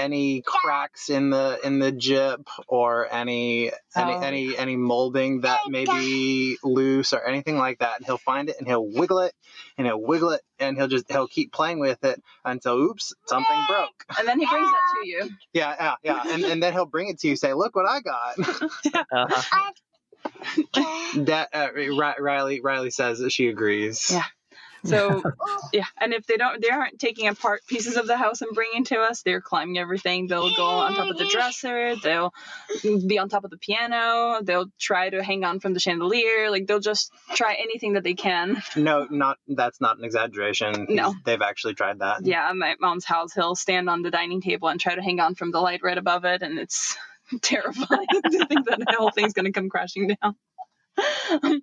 any 0.00 0.42
cracks 0.42 1.10
in 1.10 1.30
the 1.30 1.58
in 1.62 1.78
the 1.78 1.92
jip 1.92 2.48
or 2.66 3.12
any 3.12 3.70
any 3.94 4.12
oh. 4.12 4.20
any 4.20 4.56
any 4.56 4.76
molding 4.76 5.42
that 5.42 5.60
may 5.68 5.84
be 5.84 6.56
loose 6.64 7.12
or 7.12 7.22
anything 7.24 7.56
like 7.56 7.80
that. 7.80 7.98
And 7.98 8.06
he'll 8.06 8.18
find 8.18 8.48
it 8.48 8.56
and 8.58 8.66
he'll 8.66 8.86
wiggle 8.86 9.20
it 9.20 9.34
and 9.76 9.86
he'll 9.86 10.00
wiggle 10.00 10.30
it 10.30 10.42
and 10.58 10.76
he'll 10.76 10.88
just 10.88 11.10
he'll 11.10 11.28
keep 11.28 11.52
playing 11.52 11.78
with 11.78 12.02
it 12.04 12.22
until 12.44 12.76
oops 12.76 13.12
something 13.26 13.64
broke. 13.68 14.04
And 14.18 14.26
then 14.26 14.40
he 14.40 14.46
brings 14.46 14.68
it 14.68 15.02
to 15.02 15.08
you. 15.08 15.30
Yeah, 15.52 15.74
yeah, 15.78 15.94
yeah. 16.02 16.32
And 16.32 16.44
and 16.44 16.62
then 16.62 16.72
he'll 16.72 16.86
bring 16.86 17.08
it 17.08 17.18
to 17.20 17.28
you. 17.28 17.36
Say, 17.36 17.54
look 17.54 17.74
what 17.74 17.86
I 17.86 18.00
got. 18.00 18.38
uh-huh. 19.12 19.72
that 21.24 21.48
uh, 21.52 21.68
Riley 22.22 22.60
Riley 22.60 22.90
says 22.90 23.18
that 23.18 23.30
she 23.30 23.48
agrees. 23.48 24.10
Yeah. 24.10 24.24
So 24.84 25.22
yeah, 25.72 25.84
and 26.00 26.12
if 26.12 26.26
they 26.26 26.36
don't, 26.36 26.60
they 26.60 26.70
aren't 26.70 26.98
taking 26.98 27.28
apart 27.28 27.62
pieces 27.66 27.96
of 27.96 28.06
the 28.06 28.16
house 28.16 28.40
and 28.42 28.54
bringing 28.54 28.84
to 28.84 29.00
us. 29.00 29.22
They're 29.22 29.40
climbing 29.40 29.78
everything. 29.78 30.26
They'll 30.26 30.54
go 30.54 30.64
on 30.64 30.94
top 30.94 31.10
of 31.10 31.18
the 31.18 31.26
dresser. 31.26 31.96
They'll 31.96 32.32
be 32.82 33.18
on 33.18 33.28
top 33.28 33.44
of 33.44 33.50
the 33.50 33.58
piano. 33.58 34.40
They'll 34.42 34.70
try 34.78 35.10
to 35.10 35.22
hang 35.22 35.44
on 35.44 35.60
from 35.60 35.74
the 35.74 35.80
chandelier. 35.80 36.50
Like 36.50 36.66
they'll 36.66 36.80
just 36.80 37.12
try 37.34 37.54
anything 37.54 37.94
that 37.94 38.04
they 38.04 38.14
can. 38.14 38.62
No, 38.76 39.06
not 39.10 39.38
that's 39.48 39.80
not 39.80 39.98
an 39.98 40.04
exaggeration. 40.04 40.86
No, 40.88 41.14
they've 41.24 41.42
actually 41.42 41.74
tried 41.74 41.98
that. 42.00 42.24
Yeah, 42.24 42.50
my 42.54 42.76
mom's 42.80 43.04
house, 43.04 43.32
he'll 43.32 43.54
stand 43.54 43.88
on 43.90 44.02
the 44.02 44.10
dining 44.10 44.40
table 44.40 44.68
and 44.68 44.80
try 44.80 44.94
to 44.94 45.02
hang 45.02 45.20
on 45.20 45.34
from 45.34 45.50
the 45.50 45.60
light 45.60 45.80
right 45.82 45.98
above 45.98 46.24
it, 46.24 46.42
and 46.42 46.58
it's 46.58 46.96
terrifying 47.42 48.06
to 48.08 48.46
think 48.46 48.66
that 48.68 48.78
the 48.78 48.94
whole 48.96 49.10
thing's 49.10 49.32
going 49.32 49.46
to 49.46 49.52
come 49.52 49.68
crashing 49.68 50.14
down. 50.22 50.36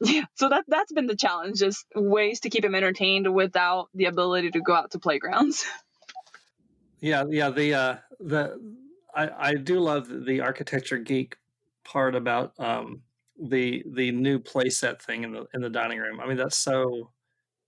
yeah 0.00 0.24
so 0.34 0.48
that 0.48 0.64
that's 0.68 0.92
been 0.92 1.06
the 1.06 1.16
challenge 1.16 1.58
just 1.58 1.84
ways 1.94 2.40
to 2.40 2.50
keep 2.50 2.64
him 2.64 2.74
entertained 2.74 3.32
without 3.32 3.88
the 3.94 4.06
ability 4.06 4.50
to 4.50 4.60
go 4.60 4.74
out 4.74 4.90
to 4.90 4.98
playgrounds. 4.98 5.64
Yeah 6.98 7.24
yeah 7.28 7.50
the 7.50 7.74
uh 7.74 7.96
the 8.20 8.58
i 9.14 9.50
i 9.50 9.54
do 9.54 9.80
love 9.80 10.08
the 10.08 10.40
architecture 10.40 10.96
geek 10.96 11.36
part 11.84 12.14
about 12.14 12.54
um 12.58 13.02
the 13.38 13.84
the 13.92 14.12
new 14.12 14.38
playset 14.38 15.00
thing 15.00 15.24
in 15.24 15.32
the 15.32 15.46
in 15.52 15.60
the 15.60 15.70
dining 15.70 15.98
room. 15.98 16.20
I 16.20 16.26
mean 16.26 16.36
that's 16.36 16.56
so 16.56 17.10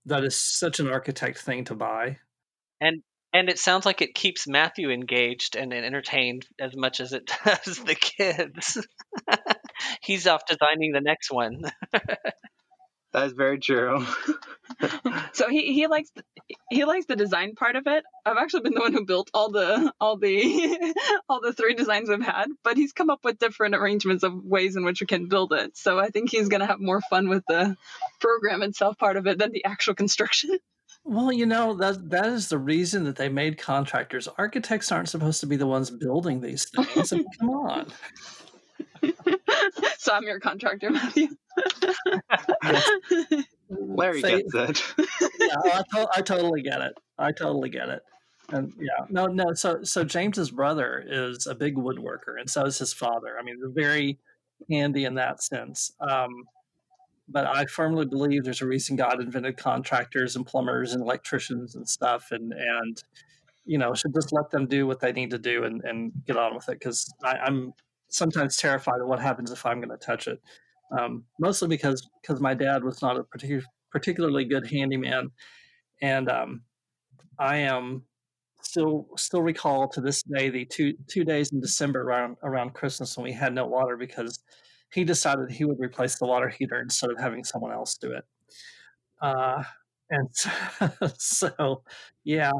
that 0.05 0.23
is 0.23 0.37
such 0.37 0.79
an 0.79 0.89
architect 0.89 1.39
thing 1.39 1.65
to 1.65 1.75
buy. 1.75 2.17
And 2.81 3.01
and 3.33 3.49
it 3.49 3.59
sounds 3.59 3.85
like 3.85 4.01
it 4.01 4.15
keeps 4.15 4.47
Matthew 4.47 4.89
engaged 4.89 5.55
and 5.55 5.73
entertained 5.73 6.47
as 6.59 6.75
much 6.75 6.99
as 6.99 7.13
it 7.13 7.31
does 7.45 7.77
the 7.83 7.95
kids. 7.95 8.85
He's 10.01 10.27
off 10.27 10.45
designing 10.45 10.91
the 10.91 11.01
next 11.01 11.31
one. 11.31 11.63
that 13.13 13.25
is 13.25 13.33
very 13.33 13.59
true. 13.59 14.05
so 15.33 15.49
he, 15.49 15.73
he 15.73 15.87
likes 15.87 16.11
the, 16.11 16.23
he 16.69 16.85
likes 16.85 17.05
the 17.05 17.15
design 17.15 17.55
part 17.55 17.75
of 17.75 17.87
it. 17.87 18.03
I've 18.25 18.37
actually 18.37 18.61
been 18.61 18.73
the 18.73 18.81
one 18.81 18.93
who 18.93 19.05
built 19.05 19.29
all 19.33 19.51
the 19.51 19.91
all 19.99 20.17
the 20.17 20.93
all 21.29 21.41
the 21.41 21.53
three 21.53 21.73
designs 21.73 22.09
we've 22.09 22.21
had, 22.21 22.47
but 22.63 22.77
he's 22.77 22.93
come 22.93 23.09
up 23.09 23.23
with 23.23 23.39
different 23.39 23.75
arrangements 23.75 24.23
of 24.23 24.33
ways 24.43 24.75
in 24.75 24.83
which 24.83 25.01
we 25.01 25.07
can 25.07 25.27
build 25.27 25.53
it. 25.53 25.75
So 25.77 25.99
I 25.99 26.09
think 26.09 26.29
he's 26.29 26.49
going 26.49 26.61
to 26.61 26.67
have 26.67 26.79
more 26.79 27.01
fun 27.09 27.29
with 27.29 27.43
the 27.47 27.75
program 28.19 28.61
itself 28.61 28.97
part 28.97 29.17
of 29.17 29.27
it 29.27 29.37
than 29.39 29.51
the 29.51 29.65
actual 29.65 29.95
construction. 29.95 30.57
Well, 31.03 31.31
you 31.31 31.45
know 31.45 31.73
that 31.75 32.09
that 32.11 32.27
is 32.27 32.49
the 32.49 32.57
reason 32.57 33.05
that 33.05 33.15
they 33.15 33.29
made 33.29 33.57
contractors. 33.57 34.27
Architects 34.37 34.91
aren't 34.91 35.09
supposed 35.09 35.39
to 35.39 35.47
be 35.47 35.55
the 35.55 35.65
ones 35.65 35.89
building 35.89 36.41
these 36.41 36.65
things. 36.69 37.11
I 37.11 37.15
mean, 37.15 37.25
come 37.39 37.49
on. 37.49 37.91
so 40.01 40.13
I'm 40.13 40.23
your 40.23 40.39
contractor, 40.39 40.89
Matthew. 40.91 41.27
Larry 43.69 44.21
Say, 44.21 44.43
gets 44.43 44.55
it. 44.55 44.83
yeah, 45.39 45.55
I, 45.65 45.83
to- 45.93 46.09
I 46.15 46.21
totally 46.21 46.61
get 46.61 46.79
it. 46.79 46.93
I 47.17 47.33
totally 47.33 47.69
get 47.69 47.89
it. 47.89 48.01
And 48.47 48.71
yeah, 48.79 49.05
no, 49.09 49.25
no. 49.25 49.53
So, 49.53 49.83
so 49.83 50.05
James's 50.05 50.51
brother 50.51 51.03
is 51.05 51.47
a 51.47 51.53
big 51.53 51.75
woodworker, 51.75 52.39
and 52.39 52.49
so 52.49 52.63
is 52.63 52.77
his 52.79 52.93
father. 52.93 53.37
I 53.37 53.43
mean, 53.43 53.57
they're 53.59 53.69
very 53.69 54.17
handy 54.71 55.03
in 55.03 55.15
that 55.15 55.43
sense. 55.43 55.91
Um, 55.99 56.45
but 57.27 57.45
I 57.45 57.65
firmly 57.65 58.05
believe 58.05 58.45
there's 58.45 58.61
a 58.61 58.67
reason 58.67 58.95
God 58.95 59.21
invented 59.21 59.57
contractors 59.57 60.37
and 60.37 60.45
plumbers 60.47 60.93
and 60.93 61.01
electricians 61.01 61.75
and 61.75 61.87
stuff, 61.87 62.31
and 62.31 62.53
and 62.53 63.03
you 63.65 63.77
know 63.77 63.93
should 63.93 64.13
just 64.13 64.31
let 64.31 64.49
them 64.49 64.65
do 64.65 64.87
what 64.87 65.01
they 65.01 65.11
need 65.11 65.31
to 65.31 65.39
do 65.39 65.65
and, 65.65 65.83
and 65.83 66.13
get 66.25 66.37
on 66.37 66.55
with 66.55 66.69
it 66.69 66.79
because 66.79 67.13
I'm 67.21 67.73
sometimes 68.09 68.57
terrified 68.57 69.01
of 69.01 69.07
what 69.07 69.19
happens 69.19 69.51
if 69.51 69.65
I'm 69.65 69.79
going 69.79 69.89
to 69.89 69.97
touch 69.97 70.27
it. 70.27 70.39
Um, 70.97 71.23
mostly 71.39 71.67
because 71.67 72.07
because 72.21 72.41
my 72.41 72.53
dad 72.53 72.83
was 72.83 73.01
not 73.01 73.17
a 73.17 73.23
particular, 73.23 73.63
particularly 73.91 74.45
good 74.45 74.69
handyman, 74.69 75.29
and 76.01 76.29
um, 76.29 76.61
I 77.37 77.57
am 77.57 78.03
still 78.61 79.07
still 79.17 79.41
recall 79.41 79.87
to 79.89 80.01
this 80.01 80.23
day 80.23 80.49
the 80.49 80.65
two 80.65 80.93
two 81.07 81.23
days 81.23 81.51
in 81.51 81.61
December 81.61 82.01
around 82.01 82.37
around 82.43 82.73
Christmas 82.73 83.15
when 83.17 83.23
we 83.25 83.33
had 83.33 83.53
no 83.53 83.65
water 83.67 83.97
because 83.97 84.39
he 84.91 85.03
decided 85.03 85.51
he 85.51 85.65
would 85.65 85.79
replace 85.79 86.17
the 86.17 86.25
water 86.25 86.49
heater 86.49 86.81
instead 86.81 87.11
of 87.11 87.19
having 87.19 87.43
someone 87.43 87.71
else 87.71 87.95
do 87.97 88.11
it. 88.11 88.23
Uh, 89.21 89.63
and 90.09 90.27
so, 90.31 90.49
so, 91.17 91.83
yeah, 92.23 92.51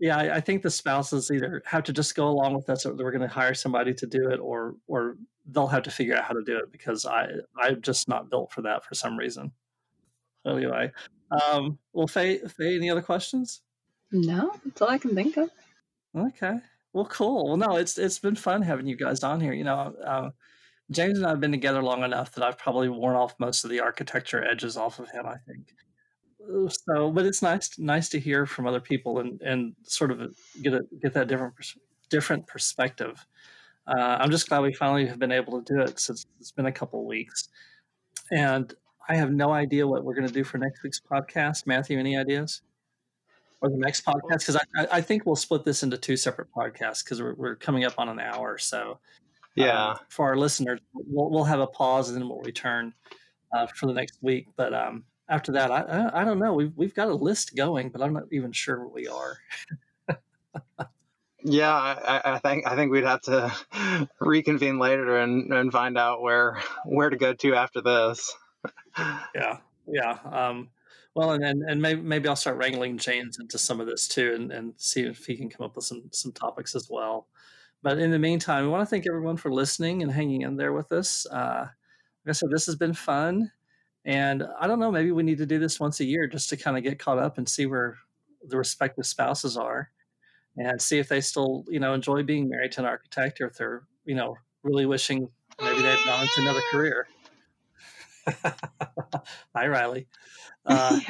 yeah, 0.00 0.16
I, 0.16 0.36
I, 0.36 0.40
think 0.40 0.62
the 0.62 0.70
spouses 0.70 1.30
either 1.30 1.62
have 1.66 1.82
to 1.84 1.92
just 1.92 2.14
go 2.14 2.28
along 2.28 2.54
with 2.54 2.70
us, 2.70 2.86
or 2.86 2.94
we're 2.94 3.10
going 3.10 3.22
to 3.22 3.28
hire 3.28 3.54
somebody 3.54 3.92
to 3.94 4.06
do 4.06 4.30
it, 4.30 4.38
or 4.38 4.76
or 4.86 5.16
they'll 5.46 5.66
have 5.66 5.82
to 5.84 5.90
figure 5.90 6.16
out 6.16 6.24
how 6.24 6.34
to 6.34 6.42
do 6.44 6.58
it 6.58 6.70
because 6.70 7.04
I 7.04 7.28
I'm 7.56 7.80
just 7.82 8.08
not 8.08 8.30
built 8.30 8.52
for 8.52 8.62
that 8.62 8.84
for 8.84 8.94
some 8.94 9.16
reason. 9.16 9.52
Anyway, 10.46 10.92
um, 11.30 11.78
well, 11.92 12.06
Faye, 12.06 12.38
Faye, 12.38 12.76
any 12.76 12.90
other 12.90 13.02
questions? 13.02 13.62
No, 14.12 14.52
that's 14.64 14.80
all 14.80 14.88
I 14.88 14.98
can 14.98 15.14
think 15.14 15.36
of. 15.36 15.50
Okay. 16.16 16.58
Well, 16.92 17.04
cool. 17.06 17.48
Well, 17.48 17.56
no, 17.56 17.76
it's 17.76 17.98
it's 17.98 18.18
been 18.18 18.36
fun 18.36 18.62
having 18.62 18.86
you 18.86 18.96
guys 18.96 19.22
on 19.22 19.40
here. 19.40 19.52
You 19.52 19.64
know, 19.64 19.94
uh, 20.04 20.30
James 20.90 21.18
and 21.18 21.26
I 21.26 21.30
have 21.30 21.40
been 21.40 21.52
together 21.52 21.82
long 21.82 22.02
enough 22.02 22.32
that 22.32 22.44
I've 22.44 22.58
probably 22.58 22.88
worn 22.88 23.16
off 23.16 23.34
most 23.38 23.64
of 23.64 23.70
the 23.70 23.80
architecture 23.80 24.44
edges 24.44 24.76
off 24.76 24.98
of 24.98 25.10
him. 25.10 25.26
I 25.26 25.36
think 25.46 25.72
so, 26.68 27.10
but 27.10 27.26
it's 27.26 27.42
nice 27.42 27.78
nice 27.78 28.08
to 28.10 28.20
hear 28.20 28.46
from 28.46 28.66
other 28.66 28.80
people 28.80 29.20
and 29.20 29.40
and 29.42 29.74
sort 29.84 30.10
of 30.10 30.36
get 30.62 30.74
a 30.74 30.80
get 31.00 31.14
that 31.14 31.28
different 31.28 31.54
different 32.08 32.46
perspective. 32.46 33.24
Uh, 33.86 34.18
I'm 34.20 34.30
just 34.30 34.48
glad 34.48 34.60
we 34.60 34.72
finally 34.72 35.06
have 35.06 35.18
been 35.18 35.32
able 35.32 35.62
to 35.62 35.74
do 35.74 35.80
it 35.80 35.98
since 35.98 36.26
it's 36.40 36.52
been 36.52 36.66
a 36.66 36.72
couple 36.72 37.00
of 37.00 37.06
weeks, 37.06 37.48
and 38.30 38.74
I 39.08 39.16
have 39.16 39.32
no 39.32 39.52
idea 39.52 39.86
what 39.86 40.04
we're 40.04 40.14
going 40.14 40.26
to 40.26 40.32
do 40.32 40.44
for 40.44 40.58
next 40.58 40.82
week's 40.82 41.00
podcast. 41.00 41.66
Matthew, 41.66 41.98
any 41.98 42.16
ideas? 42.16 42.60
Or 43.60 43.70
the 43.70 43.78
next 43.78 44.04
podcast? 44.04 44.40
Because 44.40 44.56
I, 44.56 44.86
I 44.92 45.00
think 45.00 45.24
we'll 45.24 45.34
split 45.34 45.64
this 45.64 45.82
into 45.82 45.96
two 45.96 46.16
separate 46.16 46.48
podcasts 46.52 47.02
because 47.02 47.20
we're, 47.20 47.34
we're 47.34 47.56
coming 47.56 47.84
up 47.84 47.94
on 47.98 48.08
an 48.08 48.20
hour. 48.20 48.58
So 48.58 48.98
yeah. 49.58 49.90
Um, 49.90 49.98
for 50.08 50.26
our 50.26 50.36
listeners, 50.36 50.80
we'll, 50.94 51.30
we'll 51.30 51.44
have 51.44 51.60
a 51.60 51.66
pause 51.66 52.10
and 52.10 52.20
then 52.20 52.28
we'll 52.28 52.40
return 52.42 52.92
uh, 53.52 53.66
for 53.66 53.86
the 53.86 53.92
next 53.92 54.18
week. 54.22 54.46
But 54.56 54.72
um, 54.72 55.04
after 55.28 55.52
that, 55.52 55.70
I, 55.70 55.82
I, 55.82 56.22
I 56.22 56.24
don't 56.24 56.38
know. 56.38 56.54
We've 56.54 56.72
we've 56.76 56.94
got 56.94 57.08
a 57.08 57.14
list 57.14 57.54
going, 57.56 57.90
but 57.90 58.02
I'm 58.02 58.12
not 58.12 58.24
even 58.32 58.52
sure 58.52 58.82
what 58.82 58.94
we 58.94 59.08
are. 59.08 59.38
yeah, 61.44 61.72
I, 61.74 62.20
I, 62.24 62.38
think 62.38 62.66
I 62.66 62.74
think 62.74 62.90
we'd 62.90 63.04
have 63.04 63.22
to 63.22 63.52
reconvene 64.20 64.78
later 64.78 65.18
and, 65.18 65.52
and 65.52 65.72
find 65.72 65.98
out 65.98 66.22
where 66.22 66.60
where 66.84 67.10
to 67.10 67.16
go 67.16 67.34
to 67.34 67.54
after 67.54 67.80
this. 67.80 68.34
yeah, 69.34 69.58
yeah. 69.86 70.18
Um, 70.24 70.70
well, 71.14 71.32
and, 71.32 71.44
and, 71.44 71.62
and 71.68 71.82
maybe, 71.82 72.00
maybe 72.00 72.28
I'll 72.28 72.36
start 72.36 72.58
wrangling 72.58 72.96
James 72.96 73.38
into 73.40 73.58
some 73.58 73.80
of 73.80 73.86
this 73.86 74.06
too, 74.06 74.34
and, 74.34 74.52
and 74.52 74.74
see 74.76 75.02
if 75.02 75.26
he 75.26 75.36
can 75.36 75.50
come 75.50 75.66
up 75.66 75.76
with 75.76 75.84
some 75.84 76.04
some 76.12 76.32
topics 76.32 76.74
as 76.74 76.88
well. 76.90 77.26
But 77.82 77.98
in 77.98 78.10
the 78.10 78.18
meantime, 78.18 78.64
we 78.64 78.70
want 78.70 78.82
to 78.82 78.86
thank 78.86 79.06
everyone 79.06 79.36
for 79.36 79.52
listening 79.52 80.02
and 80.02 80.10
hanging 80.10 80.42
in 80.42 80.56
there 80.56 80.72
with 80.72 80.90
us. 80.92 81.26
Uh, 81.26 81.68
like 82.24 82.30
I 82.30 82.32
said, 82.32 82.50
this 82.50 82.66
has 82.66 82.76
been 82.76 82.94
fun. 82.94 83.52
And 84.04 84.44
I 84.58 84.66
don't 84.66 84.78
know, 84.78 84.90
maybe 84.90 85.12
we 85.12 85.22
need 85.22 85.38
to 85.38 85.46
do 85.46 85.58
this 85.58 85.78
once 85.78 86.00
a 86.00 86.04
year 86.04 86.26
just 86.26 86.48
to 86.50 86.56
kind 86.56 86.76
of 86.76 86.82
get 86.82 86.98
caught 86.98 87.18
up 87.18 87.38
and 87.38 87.48
see 87.48 87.66
where 87.66 87.96
the 88.46 88.56
respective 88.56 89.06
spouses 89.06 89.56
are 89.56 89.90
and 90.56 90.80
see 90.80 90.98
if 90.98 91.08
they 91.08 91.20
still, 91.20 91.64
you 91.68 91.80
know, 91.80 91.94
enjoy 91.94 92.22
being 92.22 92.48
married 92.48 92.72
to 92.72 92.80
an 92.80 92.86
architect 92.86 93.40
or 93.40 93.46
if 93.46 93.54
they're, 93.54 93.82
you 94.04 94.14
know, 94.14 94.36
really 94.62 94.86
wishing 94.86 95.28
maybe 95.62 95.82
they'd 95.82 96.04
gone 96.04 96.22
into 96.22 96.40
another 96.40 96.62
career. 96.70 97.06
Hi, 99.54 99.66
Riley. 99.66 100.06
Uh, 100.66 101.00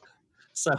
so, 0.52 0.72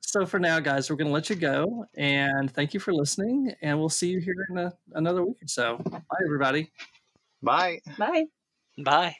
so 0.00 0.26
for 0.26 0.38
now, 0.38 0.60
guys, 0.60 0.90
we're 0.90 0.96
going 0.96 1.08
to 1.08 1.12
let 1.12 1.30
you 1.30 1.36
go, 1.36 1.84
and 1.94 2.52
thank 2.52 2.74
you 2.74 2.80
for 2.80 2.92
listening, 2.92 3.54
and 3.62 3.78
we'll 3.78 3.88
see 3.88 4.08
you 4.08 4.20
here 4.20 4.46
in 4.50 4.58
a, 4.58 4.72
another 4.92 5.24
week 5.24 5.42
or 5.42 5.48
so. 5.48 5.78
Bye, 5.90 6.00
everybody. 6.24 6.70
Bye. 7.42 7.80
Bye. 7.98 8.24
Bye. 8.78 9.16